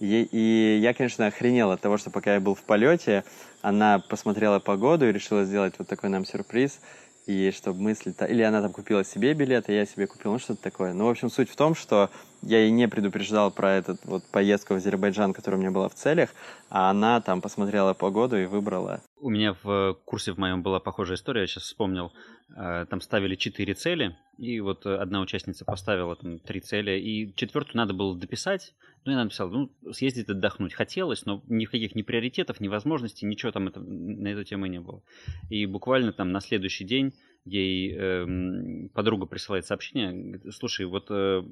[0.01, 3.25] И, и я, конечно, охренел от того, что пока я был в полете,
[3.61, 6.81] она посмотрела погоду и решила сделать вот такой нам сюрприз.
[7.27, 8.33] И чтобы мы слетали...
[8.33, 10.93] Или она там купила себе билет, и я себе купил, ну что-то такое.
[10.93, 12.11] Ну, в общем, суть в том, что
[12.43, 15.95] я ей не предупреждал про этот вот поездку в Азербайджан, которая у меня была в
[15.95, 16.31] целях,
[16.69, 19.01] а она там посмотрела погоду и выбрала.
[19.21, 22.13] У меня в курсе в моем была похожая история, я сейчас вспомнил.
[22.57, 27.77] Э, там ставили четыре цели, и вот одна участница поставила там три цели, и четвертую
[27.77, 28.75] надо было дописать.
[29.05, 33.69] Ну, я написал, ну, съездить отдохнуть хотелось, но никаких ни приоритетов, ни возможностей, ничего там
[33.69, 35.03] это, на эту тему не было.
[35.51, 37.13] И буквально там на следующий день
[37.45, 41.43] ей э, подруга присылает сообщение, слушай, вот э,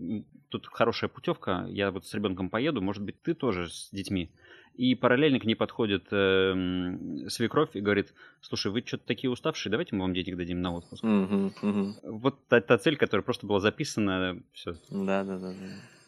[0.48, 4.30] тут хорошая путевка, я вот с ребенком поеду, может быть, ты тоже с детьми.
[4.74, 9.94] И параллельно к ней подходит э, свекровь и говорит, слушай, вы что-то такие уставшие, давайте
[9.94, 11.04] мы вам денег дадим на отпуск.
[11.04, 11.94] Угу, угу.
[12.02, 14.74] Вот та, та цель, которая просто была записана, все.
[14.90, 15.50] Да, да, да.
[15.50, 15.54] да.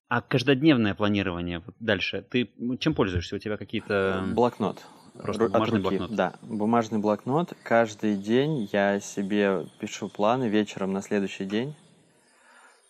[0.08, 3.36] А каждодневное планирование вот дальше, ты чем пользуешься?
[3.36, 4.24] У тебя какие-то...
[4.34, 4.84] Блокнот.
[5.14, 5.96] Просто бумажный руки.
[5.96, 6.16] блокнот.
[6.16, 7.52] Да, бумажный блокнот.
[7.62, 11.74] Каждый день я себе пишу планы вечером на следующий день.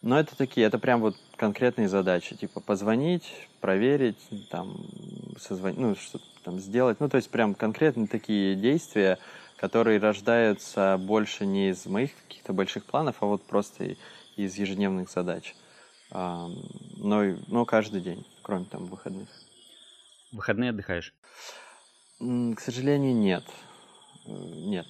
[0.03, 4.19] Но это такие, это прям вот конкретные задачи, типа позвонить, проверить,
[4.51, 4.77] там,
[5.39, 6.99] созвонить, ну, что-то там сделать.
[6.99, 9.19] Ну, то есть прям конкретные такие действия,
[9.57, 13.97] которые рождаются больше не из моих каких-то больших планов, а вот просто
[14.37, 15.55] из ежедневных задач.
[16.11, 19.29] Но, но каждый день, кроме там выходных.
[20.33, 21.15] Выходные отдыхаешь?
[22.19, 23.45] К сожалению, нет.
[24.27, 24.87] Э, нет.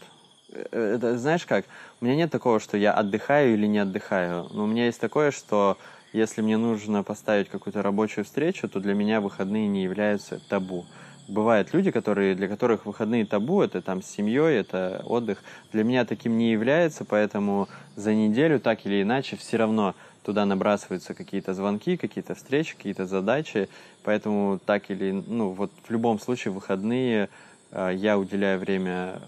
[0.71, 1.65] Это, знаешь как,
[2.01, 4.49] у меня нет такого, что я отдыхаю или не отдыхаю.
[4.53, 5.79] Но у меня есть такое, что
[6.13, 10.85] если мне нужно поставить какую-то рабочую встречу, то для меня выходные не являются табу.
[11.29, 15.39] Бывают люди, которые, для которых выходные табу, это там с семьей, это отдых.
[15.73, 21.15] Для меня таким не является, поэтому за неделю так или иначе все равно туда набрасываются
[21.15, 23.69] какие-то звонки, какие-то встречи, какие-то задачи,
[24.03, 27.29] поэтому так или, ну, вот в любом случае выходные
[27.73, 29.21] я уделяю время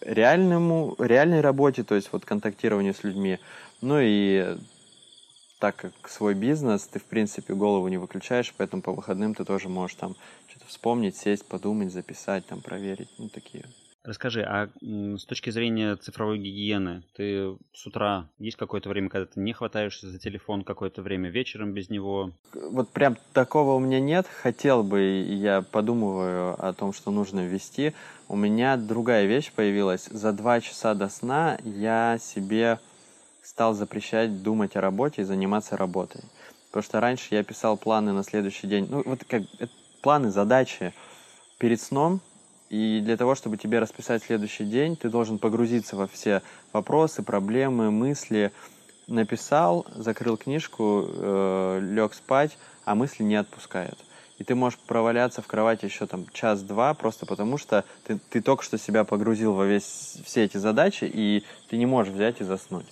[0.00, 3.38] э, реальному, реальной работе, то есть вот контактированию с людьми,
[3.80, 4.56] ну и
[5.58, 9.68] так как свой бизнес, ты, в принципе, голову не выключаешь, поэтому по выходным ты тоже
[9.68, 10.14] можешь там
[10.48, 13.64] что-то вспомнить, сесть, подумать, записать, там, проверить, ну, такие
[14.06, 19.40] Расскажи, а с точки зрения цифровой гигиены, ты с утра есть какое-то время, когда ты
[19.40, 22.30] не хватаешься за телефон какое-то время, вечером без него?
[22.54, 24.28] Вот прям такого у меня нет.
[24.28, 27.94] Хотел бы, я подумываю о том, что нужно ввести.
[28.28, 30.04] У меня другая вещь появилась.
[30.04, 32.78] За два часа до сна я себе
[33.42, 36.22] стал запрещать думать о работе и заниматься работой.
[36.68, 38.86] Потому что раньше я писал планы на следующий день.
[38.88, 39.42] Ну, вот как
[40.00, 40.94] планы, задачи
[41.58, 42.20] перед сном–
[42.68, 47.90] и для того, чтобы тебе расписать следующий день, ты должен погрузиться во все вопросы, проблемы,
[47.90, 48.52] мысли.
[49.06, 53.98] Написал, закрыл книжку, э, лег спать, а мысли не отпускают.
[54.38, 58.62] и ты можешь проваляться в кровати еще там час-два, просто потому что ты, ты только
[58.62, 62.86] что себя погрузил во весь, все эти задачи, и ты не можешь взять и заснуть.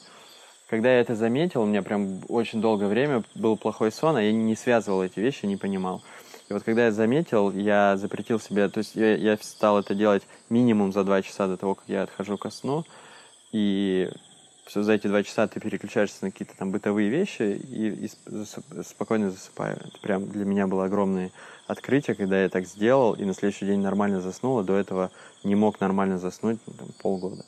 [0.68, 4.32] Когда я это заметил, у меня прям очень долгое время был плохой сон, а я
[4.32, 6.02] не связывал эти вещи, не понимал.
[6.48, 10.22] И вот когда я заметил, я запретил себе, то есть я, я стал это делать
[10.50, 12.84] минимум за два часа до того, как я отхожу ко сну,
[13.52, 14.10] и
[14.66, 19.30] все за эти два часа ты переключаешься на какие-то там бытовые вещи и, и спокойно
[19.30, 19.76] засыпаю.
[19.76, 21.30] Это прям для меня было огромное
[21.66, 25.10] открытие, когда я так сделал, и на следующий день нормально заснул, а до этого
[25.44, 27.44] не мог нормально заснуть ну, там, полгода.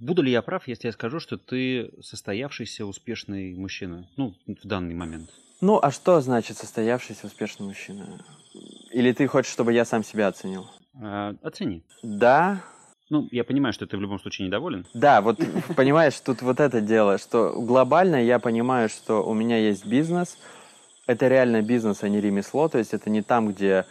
[0.00, 4.08] Буду ли я прав, если я скажу, что ты состоявшийся успешный мужчина?
[4.16, 5.30] Ну, в данный момент.
[5.66, 8.04] Ну, а что значит состоявшийся успешный мужчина?
[8.90, 10.66] Или ты хочешь, чтобы я сам себя оценил?
[11.00, 11.82] А, оцени.
[12.02, 12.60] Да.
[13.08, 14.86] Ну, я понимаю, что ты в любом случае недоволен.
[14.92, 15.38] Да, вот
[15.74, 20.36] понимаешь, тут вот это дело, что глобально я понимаю, что у меня есть бизнес.
[21.06, 22.68] Это реально бизнес, а не ремесло.
[22.68, 23.86] То есть это не там, где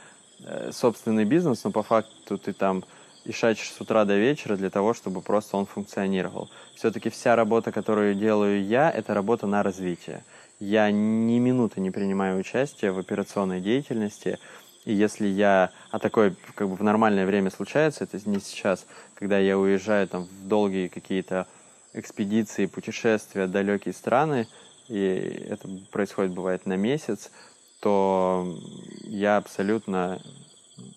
[0.46, 2.84] э, собственный бизнес, но по факту ты там
[3.26, 6.52] и шачишь с утра до вечера для того, чтобы просто он функционировал.
[6.76, 10.24] Все-таки вся работа, которую делаю я, это работа на развитие.
[10.60, 14.40] Я ни минуты не принимаю участие в операционной деятельности.
[14.86, 18.86] И если я, а такое как бы в нормальное время случается, это не сейчас,
[19.16, 21.48] когда я уезжаю там в долгие какие-то
[21.94, 24.48] экспедиции, путешествия, далекие страны,
[24.90, 27.32] и это происходит бывает на месяц,
[27.80, 28.58] то
[29.04, 30.22] я абсолютно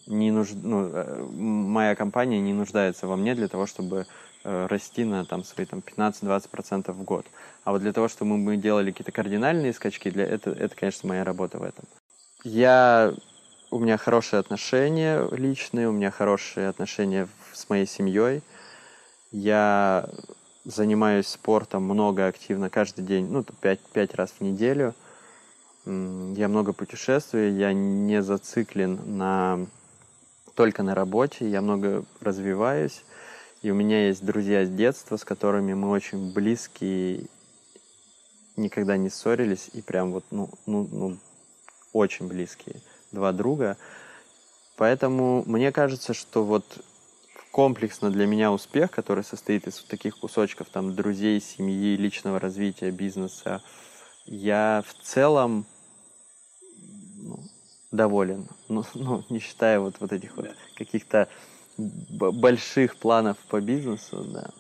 [0.07, 0.51] не нуж...
[0.55, 4.07] ну, э, моя компания не нуждается во мне для того, чтобы
[4.47, 7.27] расти на там, свои там, 15-20% в год.
[7.65, 10.25] А вот для того, чтобы мы делали какие-то кардинальные скачки, для...
[10.25, 11.85] это, это, конечно, моя работа в этом.
[12.45, 13.13] Я...
[13.71, 18.43] У меня хорошие отношения личные, у меня хорошие отношения с моей семьей.
[19.33, 20.09] Я
[20.65, 24.95] занимаюсь спортом много активно каждый день, ну, 5, 5 раз в неделю–
[25.87, 29.67] я много путешествую, я не зациклен на
[30.55, 33.05] только на работе, я много развиваюсь,
[33.67, 37.27] и у меня есть друзья с детства, с которыми мы очень близкие,
[38.57, 41.19] никогда не ссорились, и прям вот, ну, ну, ну
[41.93, 42.77] очень близкие,
[43.11, 43.77] два друга.
[44.77, 46.79] Поэтому мне кажется, что вот
[47.51, 53.65] комплексно для меня успех, который состоит из таких кусочков, там, друзей, семьи, личного развития, бизнеса,
[54.27, 55.67] я в целом
[57.17, 57.41] ну,
[57.91, 58.47] доволен.
[58.69, 61.29] Ну, ну, не считая вот, вот этих вот каких-то
[61.79, 64.51] больших планов по бизнесу, да.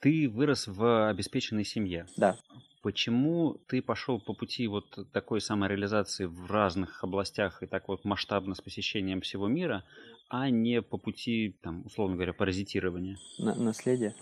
[0.00, 2.06] Ты вырос в обеспеченной семье.
[2.16, 2.36] Да.
[2.82, 8.54] Почему ты пошел по пути вот такой самореализации в разных областях и так вот масштабно
[8.54, 9.84] с посещением всего мира,
[10.28, 13.16] а не по пути, там, условно говоря, паразитирования?
[13.38, 14.14] На наследие.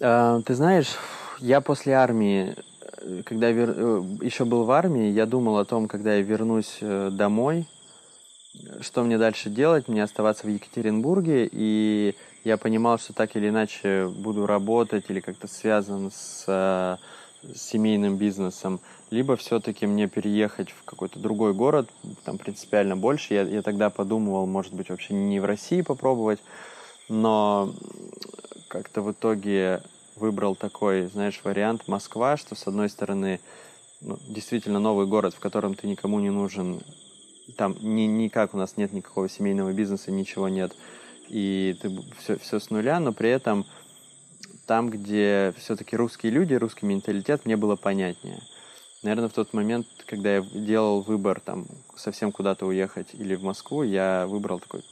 [0.00, 0.96] А, ты знаешь,
[1.40, 2.54] я после армии
[3.24, 3.70] когда вер...
[3.70, 7.66] Э, еще был в армии, я думал о том, когда я вернусь э, домой,
[8.80, 12.14] что мне дальше делать, мне оставаться в Екатеринбурге, и
[12.44, 16.96] я понимал, что так или иначе буду работать или как-то связан с, с э,
[17.54, 21.88] семейным бизнесом, либо все-таки мне переехать в какой-то другой город,
[22.24, 23.34] там принципиально больше.
[23.34, 26.40] Я, я тогда подумывал, может быть, вообще не в России попробовать,
[27.08, 27.72] но
[28.68, 29.82] как-то в итоге
[30.16, 33.40] выбрал такой, знаешь, вариант Москва, что с одной стороны
[34.00, 36.80] ну, действительно новый город, в котором ты никому не нужен,
[37.56, 40.74] там ни, никак у нас нет никакого семейного бизнеса, ничего нет,
[41.28, 43.66] и ты все, все с нуля, но при этом
[44.66, 48.40] там, где все-таки русские люди, русский менталитет, мне было понятнее.
[49.02, 53.82] Наверное, в тот момент, когда я делал выбор там совсем куда-то уехать или в Москву,
[53.84, 54.82] я выбрал такой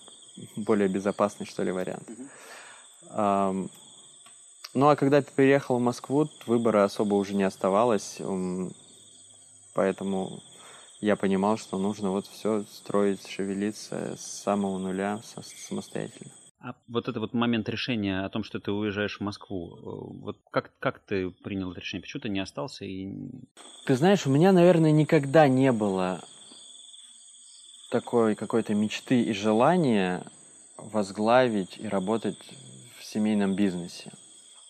[0.56, 2.08] более безопасный, что ли, вариант.
[3.10, 3.70] Mm-hmm.
[4.74, 8.20] Ну а когда переехал в Москву, выбора особо уже не оставалось,
[9.72, 10.42] поэтому
[11.04, 15.20] я понимал, что нужно вот все строить, шевелиться с самого нуля
[15.68, 16.32] самостоятельно.
[16.60, 20.38] А вот этот вот момент решения о том, что ты уезжаешь в Москву, э, вот
[20.50, 22.00] как, как ты принял это решение?
[22.00, 22.86] Почему ты не остался?
[22.86, 23.12] И...
[23.84, 26.24] Ты знаешь, у меня, наверное, никогда не было
[27.90, 30.24] такой какой-то мечты и желания
[30.78, 32.38] возглавить и работать
[32.98, 34.10] в семейном бизнесе.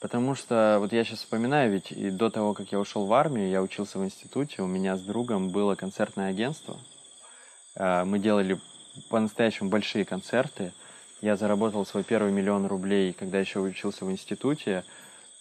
[0.05, 3.49] Потому что вот я сейчас вспоминаю, ведь и до того, как я ушел в армию,
[3.49, 6.77] я учился в институте, у меня с другом было концертное агентство.
[7.75, 8.61] А, мы делали
[9.09, 10.75] по-настоящему большие концерты.
[11.23, 14.85] Я заработал свой первый миллион рублей, когда еще учился в институте.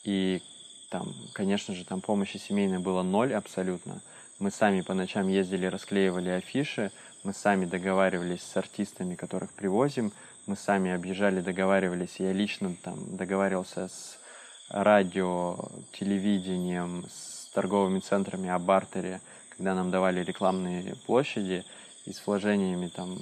[0.06, 0.41] И
[0.89, 3.99] там, конечно же, там помощи семейной было ноль абсолютно.
[4.39, 6.93] Мы сами по ночам ездили, расклеивали афиши,
[7.26, 10.13] мы сами договаривались с артистами, которых привозим,
[10.47, 12.15] мы сами объезжали, договаривались.
[12.19, 14.22] Я лично там договаривался с
[14.69, 15.58] радио,
[15.91, 19.21] телевидением, с торговыми центрами о бартере,
[19.56, 21.63] когда нам давали рекламные площади.
[22.06, 23.17] и с вложениями там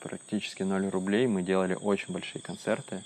[0.00, 3.04] практически 0 рублей мы делали очень большие концерты.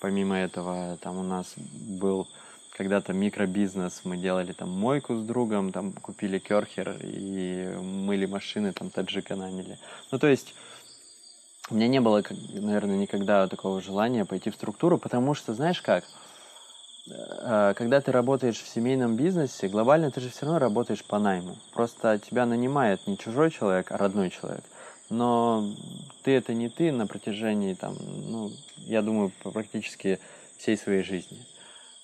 [0.00, 2.28] Помимо этого, там у нас был
[2.70, 8.90] когда-то микробизнес, мы делали там мойку с другом, там купили керхер и мыли машины, там
[8.90, 9.78] таджика наняли.
[10.10, 10.54] Ну, то есть
[11.68, 12.22] у меня не было,
[12.54, 16.04] наверное, никогда такого желания пойти в структуру, потому что, знаешь как,
[17.06, 21.56] когда ты работаешь в семейном бизнесе, глобально ты же все равно работаешь по найму.
[21.72, 24.64] Просто тебя нанимает не чужой человек, а родной человек.
[25.10, 25.68] Но
[26.22, 30.20] ты это не ты на протяжении, там, ну, я думаю, практически
[30.56, 31.44] всей своей жизни.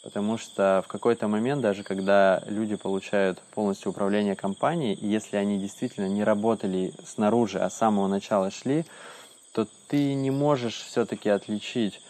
[0.02, 5.58] Потому что в какой-то момент, даже когда люди получают полностью управление компанией, и если они
[5.58, 8.84] действительно не работали снаружи, а с самого начала шли,
[9.52, 12.00] то ты не можешь все-таки отличить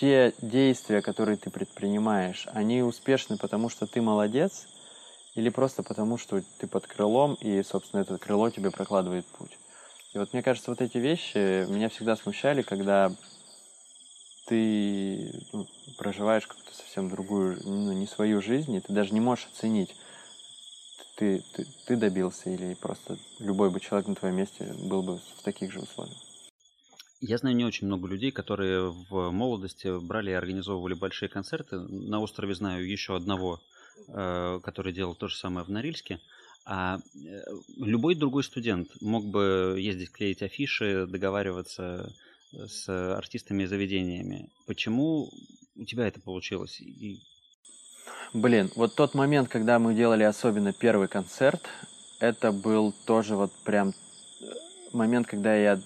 [0.00, 4.66] те действия, которые ты предпринимаешь, они успешны, потому что ты молодец,
[5.34, 9.58] или просто потому, что ты под крылом, и, собственно, это крыло тебе прокладывает путь.
[10.14, 13.12] И вот мне кажется, вот эти вещи меня всегда смущали, когда
[14.46, 15.66] ты ну,
[15.98, 19.94] проживаешь как-то совсем другую, ну, не свою жизнь, и ты даже не можешь оценить,
[21.16, 25.42] ты, ты, ты добился или просто любой бы человек на твоем месте был бы в
[25.42, 26.16] таких же условиях?
[27.20, 31.78] Я знаю не очень много людей, которые в молодости брали и организовывали большие концерты.
[31.78, 33.60] На острове знаю еще одного,
[34.08, 36.18] э, который делал то же самое в Норильске.
[36.64, 37.42] А э,
[37.76, 42.10] любой другой студент мог бы ездить клеить афиши, договариваться
[42.52, 44.50] с артистами и заведениями.
[44.66, 45.30] Почему
[45.76, 46.80] у тебя это получилось?
[46.80, 47.20] И...
[48.32, 51.68] Блин, вот тот момент, когда мы делали особенно первый концерт,
[52.18, 53.92] это был тоже вот прям э,
[54.92, 55.82] момент, когда я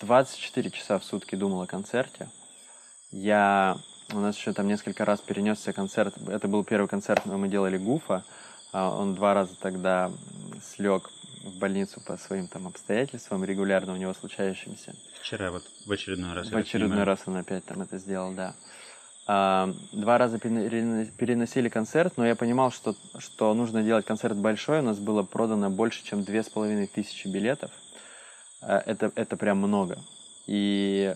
[0.00, 2.28] 24 часа в сутки думал о концерте.
[3.10, 3.76] Я...
[4.12, 6.14] У нас еще там несколько раз перенесся концерт.
[6.28, 8.24] Это был первый концерт, мы делали Гуфа.
[8.72, 10.10] А он два раза тогда
[10.62, 11.10] слег
[11.44, 14.94] в больницу по своим там обстоятельствам, регулярно у него случающимся.
[15.20, 16.50] Вчера вот в очередной раз.
[16.50, 18.54] В очередной раз он опять там это сделал, да.
[19.26, 24.78] А, два раза переносили концерт, но я понимал, что, что нужно делать концерт большой.
[24.80, 27.70] У нас было продано больше, чем две с половиной тысячи билетов.
[28.60, 29.98] А, это, это прям много.
[30.46, 31.14] И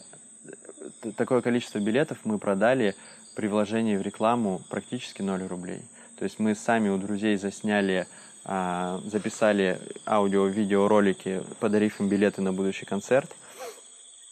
[1.17, 2.95] такое количество билетов мы продали
[3.35, 5.83] при вложении в рекламу практически 0 рублей.
[6.19, 8.07] То есть мы сами у друзей засняли
[8.45, 13.31] а, записали аудио-видеоролики, подарив им билеты на будущий концерт.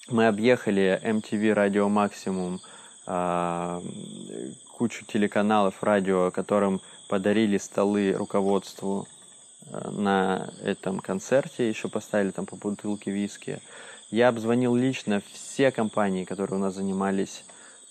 [0.08, 2.58] Мы объехали MTV Radio Maximum,
[4.72, 9.06] кучу телеканалов радио, которым подарили столы руководству
[9.70, 13.60] на этом концерте, еще поставили там по бутылке виски.
[14.10, 17.44] Я обзвонил лично все компании, которые у нас занимались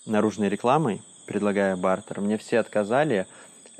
[0.06, 2.20] наружной рекламой, предлагая бартер.
[2.20, 3.26] Мне все отказали,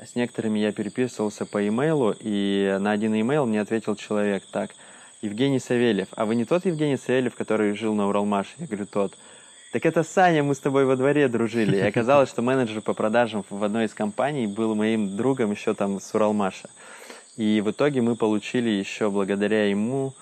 [0.03, 4.71] с некоторыми я переписывался по имейлу, и на один имейл мне ответил человек так,
[5.21, 8.49] Евгений Савельев, а вы не тот Евгений Савельев, который жил на Уралмаше?
[8.57, 9.15] Я говорю, тот.
[9.71, 11.77] Так это Саня, мы с тобой во дворе дружили.
[11.77, 15.99] И оказалось, что менеджер по продажам в одной из компаний был моим другом еще там
[15.99, 16.69] с Уралмаша.
[17.41, 20.13] И в итоге мы получили еще благодаря ему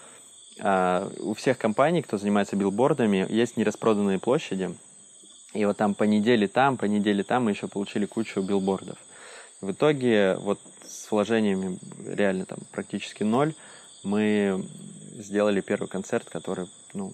[0.61, 4.73] а, у всех компаний, кто занимается билбордами, есть нераспроданные площади.
[5.53, 8.97] И вот там по неделе там, по неделе там мы еще получили кучу билбордов.
[9.59, 11.77] В итоге вот с вложениями
[12.07, 13.53] реально там практически ноль
[14.05, 14.65] мы
[15.17, 17.11] сделали первый концерт, который, ну,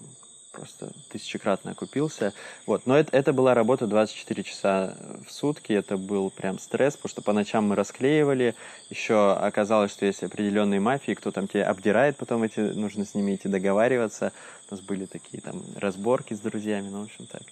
[0.56, 2.32] просто тысячекратно окупился.
[2.66, 2.86] Вот.
[2.86, 7.22] Но это, это была работа 24 часа в сутки, это был прям стресс, потому что
[7.22, 8.54] по ночам мы расклеивали,
[8.88, 13.34] еще оказалось, что есть определенные мафии, кто там тебе обдирает, потом эти, нужно с ними
[13.34, 14.32] идти договариваться.
[14.70, 17.42] У нас были такие там разборки с друзьями, ну, в общем, так.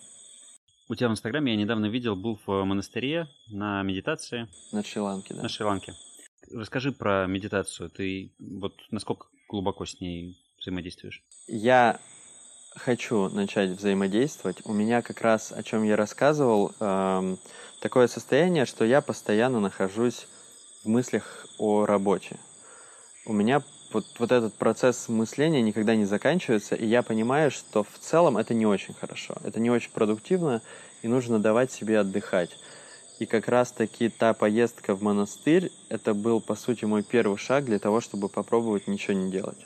[0.88, 4.48] У тебя в Инстаграме я недавно видел, был в монастыре на медитации.
[4.72, 5.42] На Шри-Ланке, да.
[5.42, 5.94] На Шри-Ланке.
[6.52, 7.88] Расскажи про медитацию.
[7.88, 11.22] Ты вот насколько глубоко с ней взаимодействуешь?
[11.46, 12.00] Я
[12.76, 14.58] хочу начать взаимодействовать.
[14.64, 17.38] У меня как раз, о чем я рассказывал, эм,
[17.80, 20.26] такое состояние, что я постоянно нахожусь
[20.82, 22.36] в мыслях о работе.
[23.26, 27.98] У меня вот, вот этот процесс мысления никогда не заканчивается, и я понимаю, что в
[28.00, 30.62] целом это не очень хорошо, это не очень продуктивно,
[31.02, 32.58] и нужно давать себе отдыхать.
[33.20, 37.78] И как раз-таки та поездка в монастырь, это был, по сути, мой первый шаг для
[37.78, 39.64] того, чтобы попробовать ничего не делать.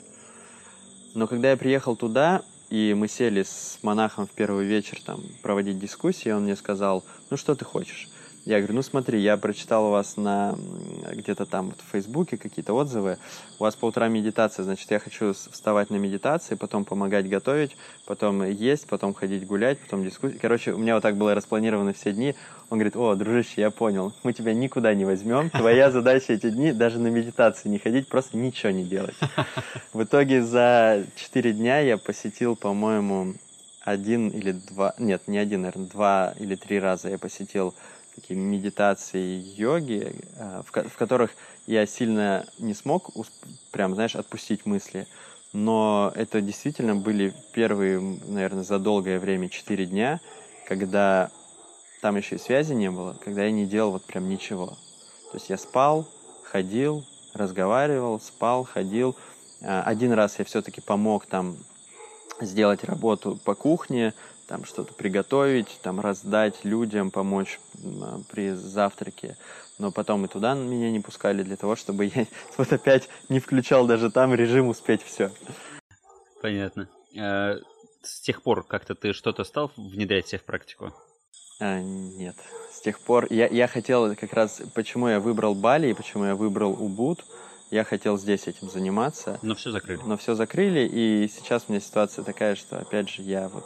[1.15, 5.79] Но когда я приехал туда, и мы сели с монахом в первый вечер там проводить
[5.79, 8.07] дискуссии, он мне сказал, ну что ты хочешь?
[8.49, 10.55] Я говорю, ну смотри, я прочитал у вас на
[11.11, 13.19] где-то там вот в Фейсбуке какие-то отзывы.
[13.59, 17.77] У вас по утрам медитация, значит, я хочу вставать на медитации, потом помогать готовить,
[18.07, 20.39] потом есть, потом ходить гулять, потом дискуссии.
[20.41, 22.33] Короче, у меня вот так было распланировано все дни.
[22.71, 25.51] Он говорит, о, дружище, я понял, мы тебя никуда не возьмем.
[25.51, 29.15] Твоя задача эти дни даже на медитации не ходить, просто ничего не делать.
[29.93, 33.35] В итоге за четыре дня я посетил, по-моему,
[33.81, 37.75] один или два, нет, не один, наверное, два или три раза я посетил
[38.19, 41.31] такие медитации йоги, э, в, в которых
[41.67, 43.11] я сильно не смог
[43.71, 45.07] прям, знаешь, отпустить мысли,
[45.53, 50.19] но это действительно были первые, наверное, за долгое время четыре дня,
[50.67, 51.31] когда
[52.01, 54.67] там еще и связи не было, когда я не делал вот прям ничего.
[55.31, 56.07] То есть я спал,
[56.43, 59.15] ходил, разговаривал, спал, ходил.
[59.61, 61.57] Э, один раз я все-таки помог там
[62.41, 64.13] сделать работу по кухне,
[64.49, 67.59] там что-то приготовить, там раздать людям, помочь
[68.01, 69.37] а, при завтраке.
[69.77, 72.25] Но потом и туда меня не пускали для того, чтобы я
[72.57, 75.31] вот опять не включал даже там режим успеть все.
[76.41, 76.89] Понятно.
[77.15, 77.57] А,
[78.01, 80.93] с тех пор как-то ты что-то стал внедрять себе в практику?
[81.59, 82.35] А, нет.
[82.73, 86.35] С тех пор я, я хотел как раз, почему я выбрал Бали и почему я
[86.35, 87.23] выбрал Убуд,
[87.69, 89.37] я хотел здесь этим заниматься.
[89.43, 90.01] Но все закрыли.
[90.03, 93.63] Но все закрыли, и сейчас у меня ситуация такая, что, опять же, я вот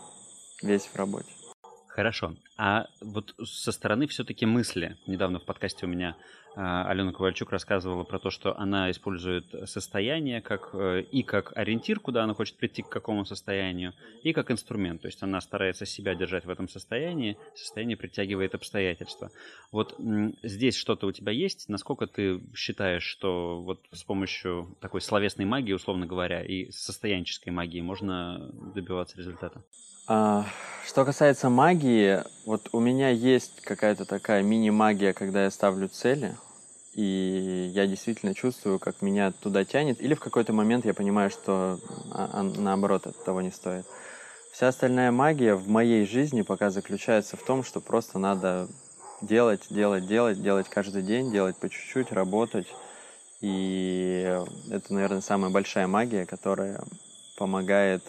[0.64, 1.32] весь в работе.
[1.88, 2.34] Хорошо.
[2.58, 4.97] А вот со стороны все-таки мысли.
[5.08, 6.16] Недавно в подкасте у меня
[6.56, 11.99] а, Алена Ковальчук рассказывала про то, что она использует состояние как, э, и как ориентир,
[11.99, 15.01] куда она хочет прийти к какому состоянию, и как инструмент.
[15.01, 19.32] То есть она старается себя держать в этом состоянии, состояние притягивает обстоятельства.
[19.72, 19.95] Вот
[20.43, 21.70] здесь что-то у тебя есть?
[21.70, 27.82] Насколько ты считаешь, что вот с помощью такой словесной магии, условно говоря, и состоянческой магии
[27.82, 29.64] можно добиваться результата?
[30.06, 30.45] А,
[30.86, 36.35] что касается магии, вот у меня есть какая-то такая мини-магия, когда я ставлю цели,
[36.93, 41.79] и я действительно чувствую, как меня туда тянет, или в какой-то момент я понимаю, что
[42.11, 43.85] а, а, наоборот от того не стоит.
[44.51, 48.67] Вся остальная магия в моей жизни пока заключается в том, что просто надо
[49.21, 52.67] делать, делать, делать, делать каждый день, делать по чуть-чуть, работать.
[53.41, 54.39] И
[54.69, 56.83] это, наверное, самая большая магия, которая
[57.37, 58.03] помогает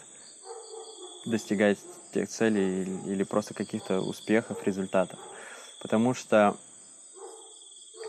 [1.24, 1.78] достигать
[2.14, 5.18] тех целей или просто каких-то успехов, результатов.
[5.82, 6.56] Потому что,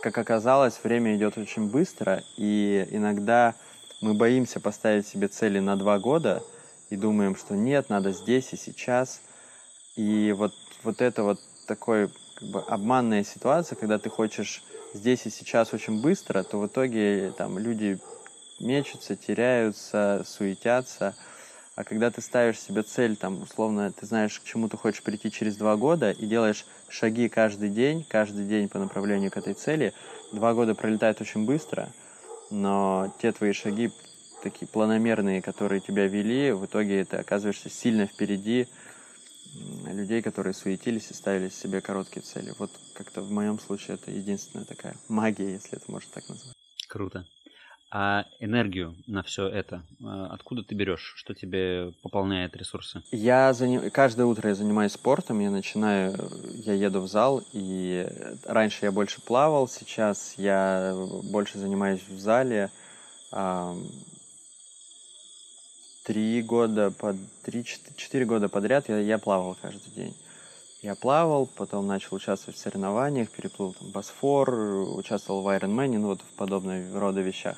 [0.01, 3.56] как оказалось, время идет очень быстро, и иногда
[4.01, 6.43] мы боимся поставить себе цели на два года
[6.91, 9.22] и думаем, что нет, надо здесь и сейчас.
[9.95, 10.53] И вот,
[10.84, 16.01] вот это вот такой как бы обманная ситуация, когда ты хочешь здесь и сейчас очень
[16.01, 17.99] быстро, то в итоге там люди
[18.60, 21.16] мечутся, теряются, суетятся–
[21.76, 25.30] а когда ты ставишь себе цель, там, условно, ты знаешь, к чему ты хочешь прийти
[25.30, 29.93] через два года, и делаешь шаги каждый день, каждый день по направлению к этой цели,
[30.32, 31.93] два года пролетают очень быстро,
[32.49, 33.91] но те твои шаги,
[34.41, 38.67] такие планомерные, которые тебя вели, в итоге ты оказываешься сильно впереди
[39.86, 42.53] людей, которые суетились и ставили себе короткие цели.
[42.57, 46.55] Вот как-то в моем случае это единственная такая магия, если это можно так назвать.
[46.88, 47.26] Круто.
[47.92, 51.14] А энергию на все это э, откуда ты берешь?
[51.16, 53.04] Что тебе пополняет ресурсы?
[53.12, 53.90] Я заним...
[53.92, 55.40] каждое утро я занимаюсь спортом.
[55.40, 56.16] Я начинаю,
[56.66, 58.08] я еду в зал, и
[58.46, 62.70] раньше я больше плавал, сейчас я больше занимаюсь в зале.
[66.04, 70.16] Три года, под три, четыре года подряд я, я плавал каждый день.
[70.82, 76.22] Я плавал, потом начал участвовать в соревнованиях, переплыл там Босфор, участвовал в Ironman, ну вот
[76.22, 77.58] в подобного рода вещах.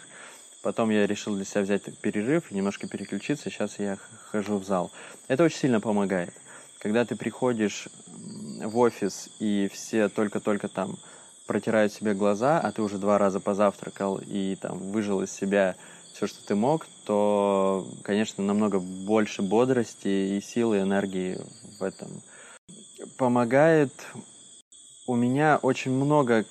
[0.67, 3.49] Потом я решил для себя взять перерыв немножко переключиться.
[3.49, 3.97] Сейчас я
[4.31, 4.91] хожу в зал.
[5.29, 6.33] Это очень сильно помогает.
[6.79, 7.87] Когда ты приходишь
[8.61, 10.97] в офис, и все только-только там
[11.45, 15.77] протирают себе глаза, а ты уже два раза позавтракал и там выжил из себя
[16.13, 21.39] все, что ты мог, то, конечно, намного больше бодрости и силы, и энергии
[21.79, 22.09] в этом.
[23.17, 23.93] Помогает
[25.05, 26.43] у меня очень много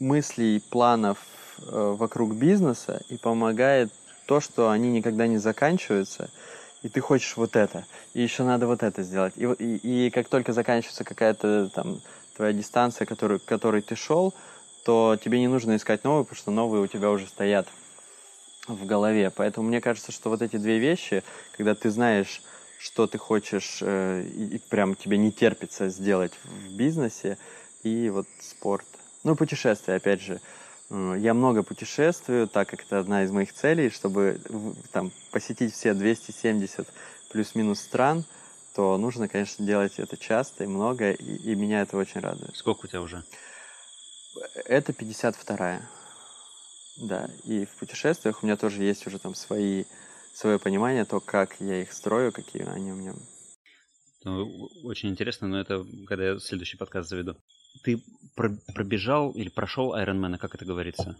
[0.00, 1.18] мыслей, планов
[1.66, 3.92] вокруг бизнеса и помогает
[4.26, 6.30] то, что они никогда не заканчиваются,
[6.82, 9.32] и ты хочешь вот это, и еще надо вот это сделать.
[9.36, 12.00] И, и, и как только заканчивается какая-то там
[12.36, 14.32] твоя дистанция, которую, к которой ты шел,
[14.84, 17.68] то тебе не нужно искать новые, потому что новые у тебя уже стоят
[18.68, 19.30] в голове.
[19.34, 21.24] Поэтому мне кажется, что вот эти две вещи,
[21.56, 22.42] когда ты знаешь,
[22.78, 27.38] что ты хочешь, э, и, и прям тебе не терпится сделать в бизнесе,
[27.82, 28.86] и вот спорт.
[29.24, 30.40] Ну, путешествия, опять же.
[30.90, 34.40] Э, я много путешествую, так как это одна из моих целей, чтобы
[34.92, 36.88] там, посетить все 270
[37.30, 38.24] плюс-минус стран,
[38.74, 42.56] то нужно, конечно, делать это часто и много, и, и меня это очень радует.
[42.56, 43.24] Сколько у тебя уже?
[44.66, 45.82] Это 52-я.
[47.00, 49.84] Да, и в путешествиях у меня тоже есть уже там свои,
[50.34, 53.14] свое понимание, то, как я их строю, какие они у меня.
[54.24, 57.36] Ну, очень интересно, но это когда я следующий подкаст заведу.
[57.84, 58.02] Ты
[58.74, 61.16] пробежал или прошел Ironman, как это говорится?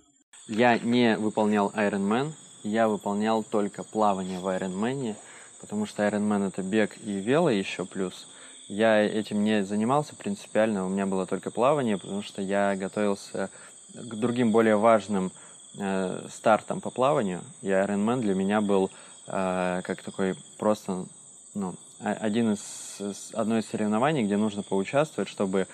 [0.46, 2.32] Я не выполнял Ironman,
[2.62, 5.16] я выполнял только плавание в Ironman,
[5.60, 8.28] потому что Ironman это бег и вело еще плюс.
[8.68, 13.50] Я этим не занимался принципиально, у меня было только плавание, потому что я готовился
[13.94, 15.32] к другим более важным
[15.78, 18.90] э, стартам по плаванию, и Ironman для меня был
[19.26, 21.06] э, как такой просто
[21.54, 25.66] ну, один из, одно из соревнований, где нужно поучаствовать, чтобы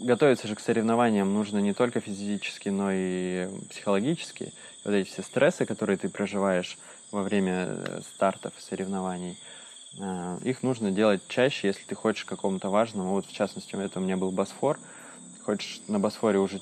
[0.00, 4.52] готовиться же к соревнованиям нужно не только физически, но и психологически.
[4.84, 6.78] Вот эти все стрессы, которые ты проживаешь
[7.10, 9.38] во время э, стартов соревнований,
[9.98, 13.10] э, их нужно делать чаще, если ты хочешь какому-то важному.
[13.10, 14.78] Вот в частности, это у меня был Босфор.
[15.44, 16.60] Хочешь на Босфоре уже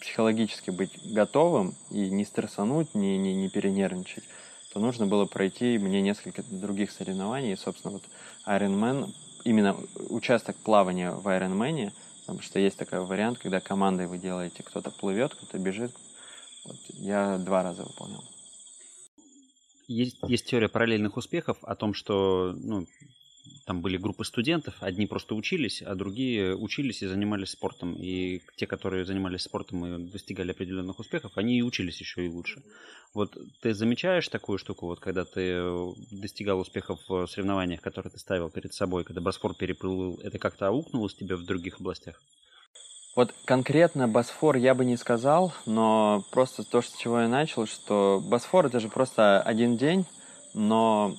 [0.00, 4.24] психологически быть готовым и не стрессануть, не, не, не перенервничать,
[4.72, 7.52] то нужно было пройти мне несколько других соревнований.
[7.52, 8.02] И, собственно, вот
[8.46, 9.12] Ironman,
[9.44, 9.76] именно
[10.10, 11.92] участок плавания в Ironman–
[12.26, 15.92] Потому что есть такой вариант, когда командой вы делаете, кто-то плывет, кто-то бежит.
[16.64, 18.24] Вот, я два раза выполнял.
[19.86, 22.86] Есть, есть теория параллельных успехов о том, что ну,
[23.64, 27.94] там были группы студентов, одни просто учились, а другие учились и занимались спортом.
[27.94, 32.62] И те, которые занимались спортом и достигали определенных успехов, они и учились еще и лучше.
[33.14, 35.62] Вот ты замечаешь такую штуку, вот когда ты
[36.10, 41.14] достигал успехов в соревнованиях, которые ты ставил перед собой, когда Босфор переплыл, это как-то аукнулось
[41.14, 42.20] тебе в других областях?
[43.16, 48.20] Вот конкретно Босфор я бы не сказал, но просто то, с чего я начал, что
[48.22, 50.04] Босфор это же просто один день,
[50.52, 51.16] но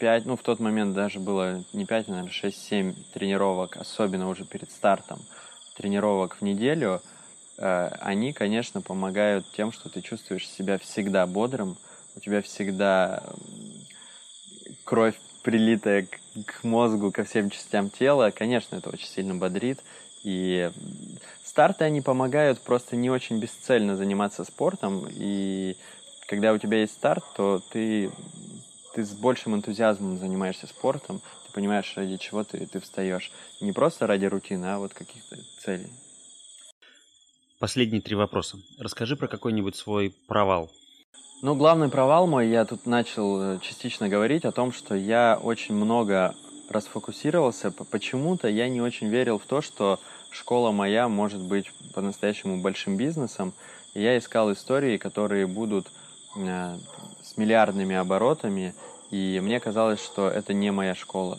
[0.00, 4.44] 5, ну в тот момент даже было не 5, а, наверное, 6-7 тренировок, особенно уже
[4.44, 5.20] перед стартом,
[5.76, 7.00] тренировок в неделю,
[7.58, 11.76] э, они, конечно, помогают тем, что ты чувствуешь себя всегда бодрым,
[12.16, 13.22] у тебя всегда
[14.84, 16.06] кровь прилитая
[16.46, 19.80] к мозгу, ко всем частям тела, конечно, это очень сильно бодрит.
[20.22, 20.70] И
[21.44, 25.76] старты, они помогают просто не очень бесцельно заниматься спортом, и
[26.26, 28.10] когда у тебя есть старт, то ты
[28.94, 33.30] ты с большим энтузиазмом занимаешься спортом, ты понимаешь, ради чего ты, ты встаешь.
[33.60, 35.90] Не просто ради рутины, а вот каких-то целей.
[37.58, 38.58] Последние три вопроса.
[38.78, 40.70] Расскажи про какой-нибудь свой провал.
[41.42, 45.74] Ну, главный провал мой, я тут начал э, частично говорить о том, что я очень
[45.74, 46.34] много
[46.68, 47.70] расфокусировался.
[47.70, 49.98] Почему-то я не очень верил в то, что
[50.30, 53.52] школа моя может быть по-настоящему большим бизнесом.
[53.94, 55.90] И я искал истории, которые будут
[56.36, 56.76] э,
[57.30, 58.74] с миллиардными оборотами,
[59.10, 61.38] и мне казалось, что это не моя школа.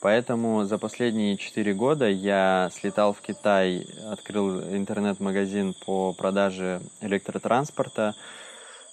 [0.00, 8.14] Поэтому за последние четыре года я слетал в Китай, открыл интернет-магазин по продаже электротранспорта,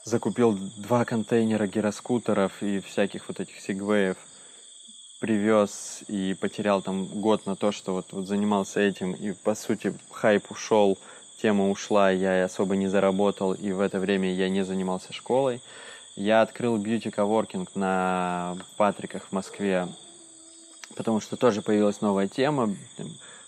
[0.03, 4.17] закупил два контейнера гироскутеров и всяких вот этих сегвеев,
[5.21, 9.93] привез и потерял там год на то, что вот, вот занимался этим, и по сути
[10.11, 10.97] хайп ушел,
[11.41, 15.61] тема ушла, я особо не заработал, и в это время я не занимался школой.
[16.17, 19.87] Я открыл бьюти-коворкинг на Патриках в Москве,
[20.95, 22.75] потому что тоже появилась новая тема.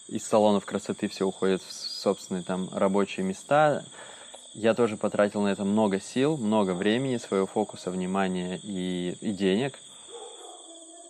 [0.07, 3.83] Из салонов красоты все уходит в собственные там рабочие места.
[4.53, 9.79] Я тоже потратил на это много сил, много времени, своего фокуса, внимания и, и денег.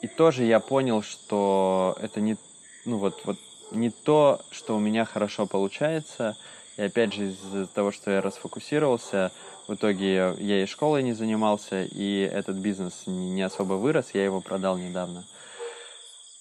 [0.02, 2.38] И тоже я понял, что это не,
[2.86, 3.38] ну вот, вот
[3.72, 6.38] не то, что у меня хорошо получается.
[6.80, 9.34] И опять же из-за того, что я расфокусировался,
[9.68, 14.40] в итоге я и школой не занимался, и этот бизнес не особо вырос, я его
[14.40, 15.26] продал недавно.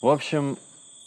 [0.01, 0.57] В общем,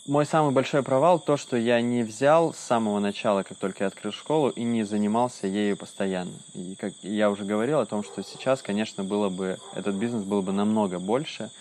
[0.06, 3.88] мой самый большой провал то, что я не взял с самого начала, как только я
[3.88, 6.36] открыл школу, и не занимался ею постоянно.
[6.54, 10.42] И как я уже говорил о том, что сейчас, конечно, было бы этот бизнес был
[10.42, 11.52] бы намного больше.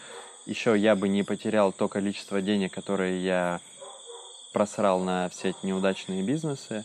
[0.45, 3.61] Еще я бы не потерял то количество денег, которые я
[4.53, 6.85] просрал на все эти неудачные бизнесы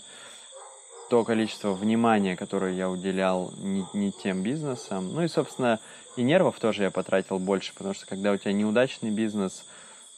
[1.09, 5.13] то количество внимания, которое я уделял не, не тем бизнесам.
[5.13, 5.79] Ну и, собственно,
[6.15, 9.65] и нервов тоже я потратил больше, потому что когда у тебя неудачный бизнес,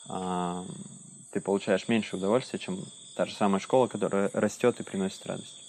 [0.07, 2.79] ты получаешь меньше удовольствия, чем
[3.15, 5.63] та же самая школа, которая растет и приносит радость.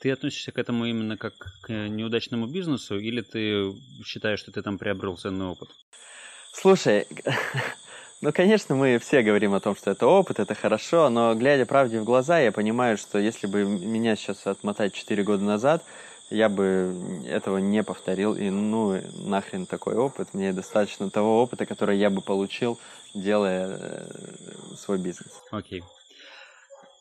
[0.00, 3.72] Ты относишься к этому именно как к неудачному бизнесу, или ты
[4.04, 5.70] считаешь, что ты там приобрел ценный опыт?
[6.52, 7.06] Слушай,
[8.22, 12.00] Ну, конечно, мы все говорим о том, что это опыт, это хорошо, но глядя правде
[12.00, 15.84] в глаза, я понимаю, что если бы меня сейчас отмотать 4 года назад,
[16.30, 21.98] я бы этого не повторил, и ну нахрен такой опыт, мне достаточно того опыта, который
[21.98, 22.80] я бы получил,
[23.14, 24.08] делая э,
[24.76, 25.42] свой бизнес.
[25.50, 25.84] Окей.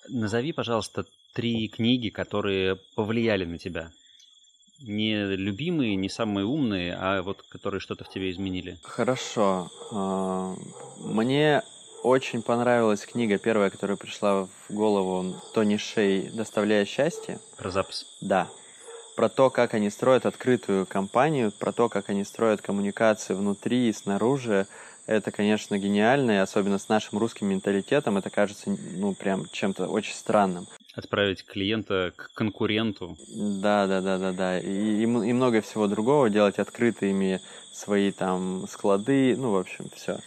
[0.09, 3.89] Назови, пожалуйста, три книги, которые повлияли на тебя.
[4.81, 8.77] Не любимые, не самые умные, а вот которые что-то в тебе изменили.
[8.83, 9.71] Хорошо.
[9.91, 10.55] А,
[10.99, 11.63] мне
[12.03, 17.39] очень понравилась книга, первая, которая пришла в голову, Тони Шей «Доставляя счастье».
[17.57, 18.05] Про запись?
[18.21, 18.47] Да.
[19.15, 23.93] Про то, как они строят открытую компанию, про то, как они строят коммуникации внутри и
[23.93, 24.67] снаружи.
[25.07, 30.13] Это, конечно, гениально, и особенно с нашим русским менталитетом это кажется, ну, прям чем-то очень
[30.13, 30.67] странным.
[30.95, 33.17] Отправить клиента к конкуренту.
[33.27, 34.59] Да, да, да, да, да.
[34.59, 37.41] И, и, и много всего другого, делать открытыми
[37.73, 40.19] свои там склады, ну, в общем, все.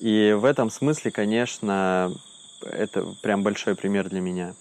[0.00, 2.12] И в этом смысле, конечно,
[2.62, 4.54] это прям большой пример для меня.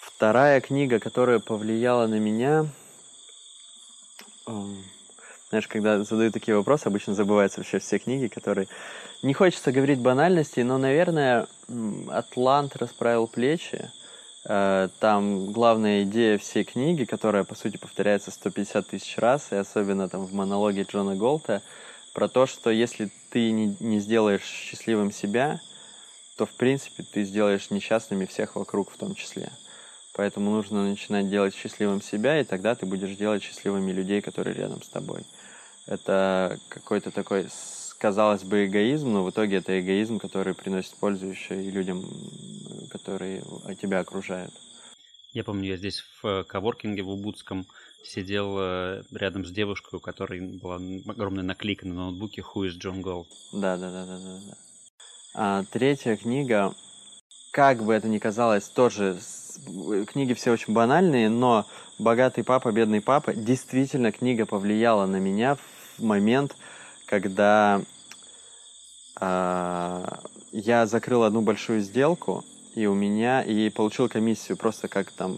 [0.00, 2.66] Вторая книга, которая повлияла на меня,
[5.50, 8.68] знаешь, когда задают такие вопросы, обычно забываются вообще все книги, которые...
[9.22, 11.46] Не хочется говорить банальности, но, наверное,
[12.08, 13.90] «Атлант расправил плечи».
[14.44, 20.08] Э, там главная идея всей книги, которая, по сути, повторяется 150 тысяч раз, и особенно
[20.08, 21.62] там в монологе Джона Голта,
[22.14, 25.60] про то, что если ты не, не сделаешь счастливым себя,
[26.36, 29.50] то, в принципе, ты сделаешь несчастными всех вокруг в том числе.
[30.14, 34.82] Поэтому нужно начинать делать счастливым себя, и тогда ты будешь делать счастливыми людей, которые рядом
[34.82, 35.24] с тобой.
[35.86, 37.48] Это какой-то такой,
[38.00, 42.02] казалось бы, эгоизм, но в итоге это эгоизм, который приносит пользу еще и людям,
[42.90, 43.44] которые
[43.80, 44.52] тебя окружают.
[45.32, 47.66] Я помню, я здесь в коворкинге в Убудском
[48.02, 53.02] сидел э, рядом с девушкой, у которой была огромная наклейка на ноутбуке «Who is John
[53.02, 53.26] Gold?».
[53.52, 54.38] Да, да, да, да, да.
[54.48, 54.56] да.
[55.34, 56.74] А, третья книга,
[57.52, 59.18] как бы это ни казалось, тоже
[60.08, 61.66] книги все очень банальные, но
[61.98, 65.56] «Богатый папа, бедный папа» действительно книга повлияла на меня
[65.98, 66.56] в момент,
[67.10, 67.82] когда
[69.16, 70.20] а,
[70.52, 72.44] я закрыл одну большую сделку,
[72.76, 75.36] и у меня и получил комиссию просто как там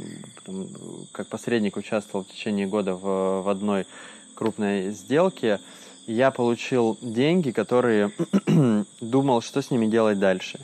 [1.12, 3.86] как посредник участвовал в течение года в, в одной
[4.34, 5.60] крупной сделке.
[6.06, 8.12] Я получил деньги которые
[9.00, 10.60] думал что с ними делать дальше.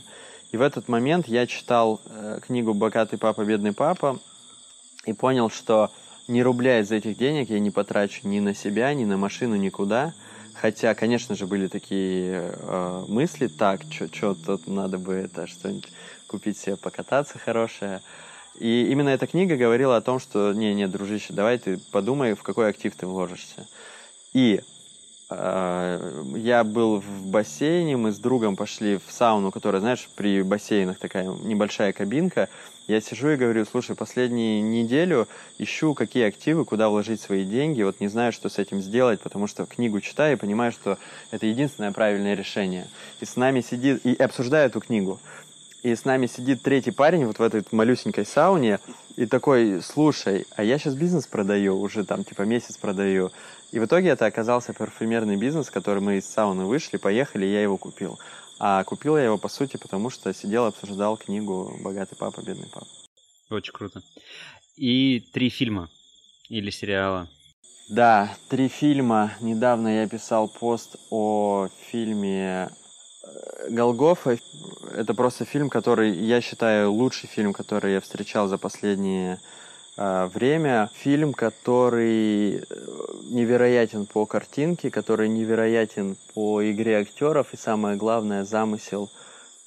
[0.52, 4.18] И в этот момент я читал э, книгу богатый папа бедный папа
[5.06, 5.90] и понял что
[6.26, 10.12] ни рубля из этих денег я не потрачу ни на себя ни на машину никуда
[10.60, 15.88] Хотя, конечно же, были такие э, мысли, так, что тут надо бы это что-нибудь
[16.26, 18.00] купить себе покататься хорошее.
[18.58, 22.42] И именно эта книга говорила о том, что не, не, дружище, давай ты подумай, в
[22.42, 23.68] какой актив ты вложишься.
[24.32, 24.60] И
[25.30, 30.98] э, я был в бассейне, мы с другом пошли в сауну, которая, знаешь, при бассейнах
[30.98, 32.48] такая небольшая кабинка.
[32.88, 35.28] Я сижу и говорю, слушай, последнюю неделю
[35.58, 39.46] ищу, какие активы, куда вложить свои деньги, вот не знаю, что с этим сделать, потому
[39.46, 40.96] что книгу читаю и понимаю, что
[41.30, 42.88] это единственное правильное решение.
[43.20, 45.20] И с нами сидит, и обсуждаю эту книгу
[45.82, 48.80] и с нами сидит третий парень вот в этой малюсенькой сауне,
[49.16, 53.32] и такой, слушай, а я сейчас бизнес продаю, уже там типа месяц продаю.
[53.72, 57.76] И в итоге это оказался парфюмерный бизнес, который мы из сауны вышли, поехали, я его
[57.76, 58.18] купил.
[58.58, 62.86] А купил я его, по сути, потому что сидел, обсуждал книгу «Богатый папа, бедный папа».
[63.50, 64.02] Очень круто.
[64.76, 65.88] И три фильма
[66.48, 67.28] или сериала.
[67.88, 69.32] Да, три фильма.
[69.40, 72.68] Недавно я писал пост о фильме
[73.70, 74.38] Голгофа—
[74.94, 79.38] это просто фильм, который, я считаю, лучший фильм, который я встречал за последнее э,
[79.98, 80.90] время.
[80.94, 82.62] Фильм, который э,
[83.30, 89.10] невероятен по картинке, который невероятен по игре актеров и, самое главное, замысел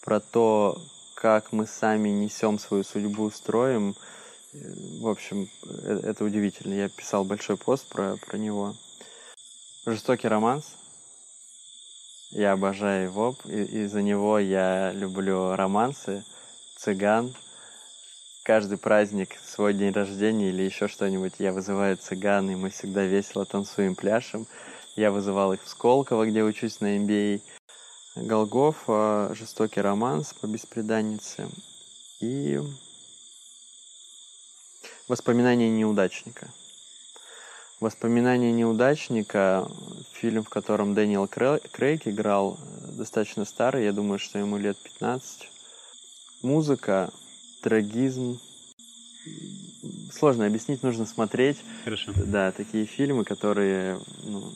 [0.01, 0.81] про то,
[1.15, 3.95] как мы сами несем свою судьбу, строим.
[4.53, 5.49] В общем,
[5.83, 6.73] это, удивительно.
[6.73, 8.75] Я писал большой пост про, про него.
[9.85, 10.75] Жестокий романс—
[12.31, 16.23] я обожаю его, из-за него я люблю романсы,
[16.77, 17.35] цыган.
[18.53, 23.45] Каждый праздник, свой день рождения или еще что-нибудь, я вызываю цыган, и мы всегда весело
[23.45, 24.45] танцуем пляшем.
[24.97, 27.41] Я вызывал их в Сколково, где учусь на MBA.
[28.17, 28.89] Голгоф,
[29.37, 31.47] жестокий романс по беспреданнице
[32.19, 32.59] и
[35.07, 36.49] воспоминания неудачника–
[37.79, 39.67] Воспоминания неудачника,
[40.11, 42.59] фильм, в котором Дэниел Крейг играл,
[42.95, 45.49] достаточно старый, я думаю, что ему лет 15.
[46.43, 47.11] Музыка,
[47.61, 48.39] трагизм.
[50.11, 51.57] Сложно объяснить, нужно смотреть.
[51.83, 52.11] Хорошо.
[52.15, 54.51] Да, такие фильмы, которые ну,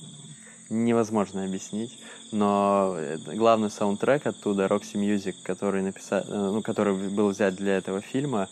[0.69, 1.97] невозможно объяснить.
[2.31, 2.97] Но
[3.33, 8.49] главный саундтрек оттуда, Roxy Music, который, написал, ну, который был взят для этого фильма,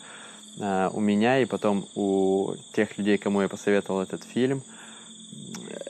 [0.56, 4.62] у меня и потом у тех людей, кому я посоветовал этот фильм,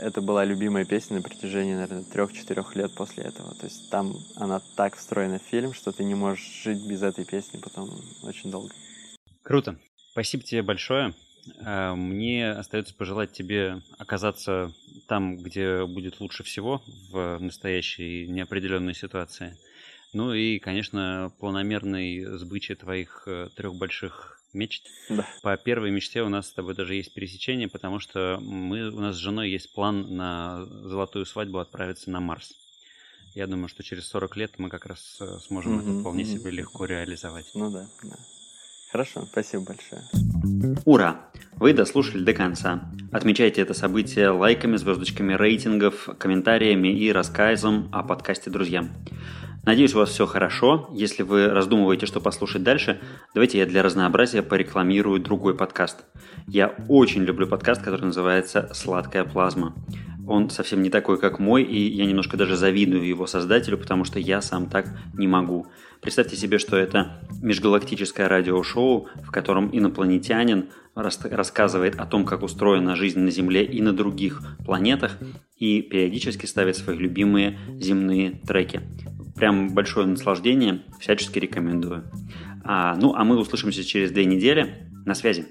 [0.04, 3.54] это была любимая песня на протяжении, наверное, трех-четырех лет после этого.
[3.54, 7.24] То есть там она так встроена в фильм, что ты не можешь жить без этой
[7.24, 7.90] песни потом
[8.22, 8.72] очень долго.
[9.42, 9.78] Круто.
[10.12, 11.14] Спасибо тебе большое.
[11.64, 14.72] Э, мне остается пожелать тебе оказаться
[15.08, 19.56] там, где будет лучше всего в настоящей неопределенной ситуации.
[20.12, 24.86] Ну и, конечно, планомерной сбыче твоих э, трех больших мечт.
[25.08, 25.26] Да.
[25.42, 29.16] По первой мечте у нас с тобой даже есть пересечение, потому что мы, у нас
[29.16, 32.54] с женой есть план на золотую свадьбу отправиться на Марс.
[33.34, 35.90] Я думаю, что через 40 лет мы как раз э, сможем mm-hmm.
[35.90, 37.46] это вполне себе легко реализовать.
[37.54, 38.16] Ну да, да.
[38.92, 40.02] Хорошо, спасибо большое.
[40.84, 41.28] Ура!
[41.56, 42.88] Вы дослушали до конца.
[43.10, 48.92] Отмечайте это событие лайками, звездочками рейтингов, комментариями и рассказом о подкасте друзьям.
[49.66, 50.90] Надеюсь, у вас все хорошо.
[50.92, 53.00] Если вы раздумываете, что послушать дальше,
[53.32, 56.04] давайте я для разнообразия порекламирую другой подкаст.
[56.46, 59.74] Я очень люблю подкаст, который называется «Сладкая плазма».
[60.26, 64.18] Он совсем не такой, как мой, и я немножко даже завидую его создателю, потому что
[64.18, 65.66] я сам так не могу.
[66.02, 73.20] Представьте себе, что это межгалактическое радиошоу, в котором инопланетянин рассказывает о том, как устроена жизнь
[73.20, 75.18] на Земле и на других планетах,
[75.56, 78.82] и периодически ставит свои любимые земные треки.
[79.34, 82.04] Прям большое наслаждение, всячески рекомендую.
[82.62, 84.88] А, ну, а мы услышимся через две недели.
[85.04, 85.46] На связи.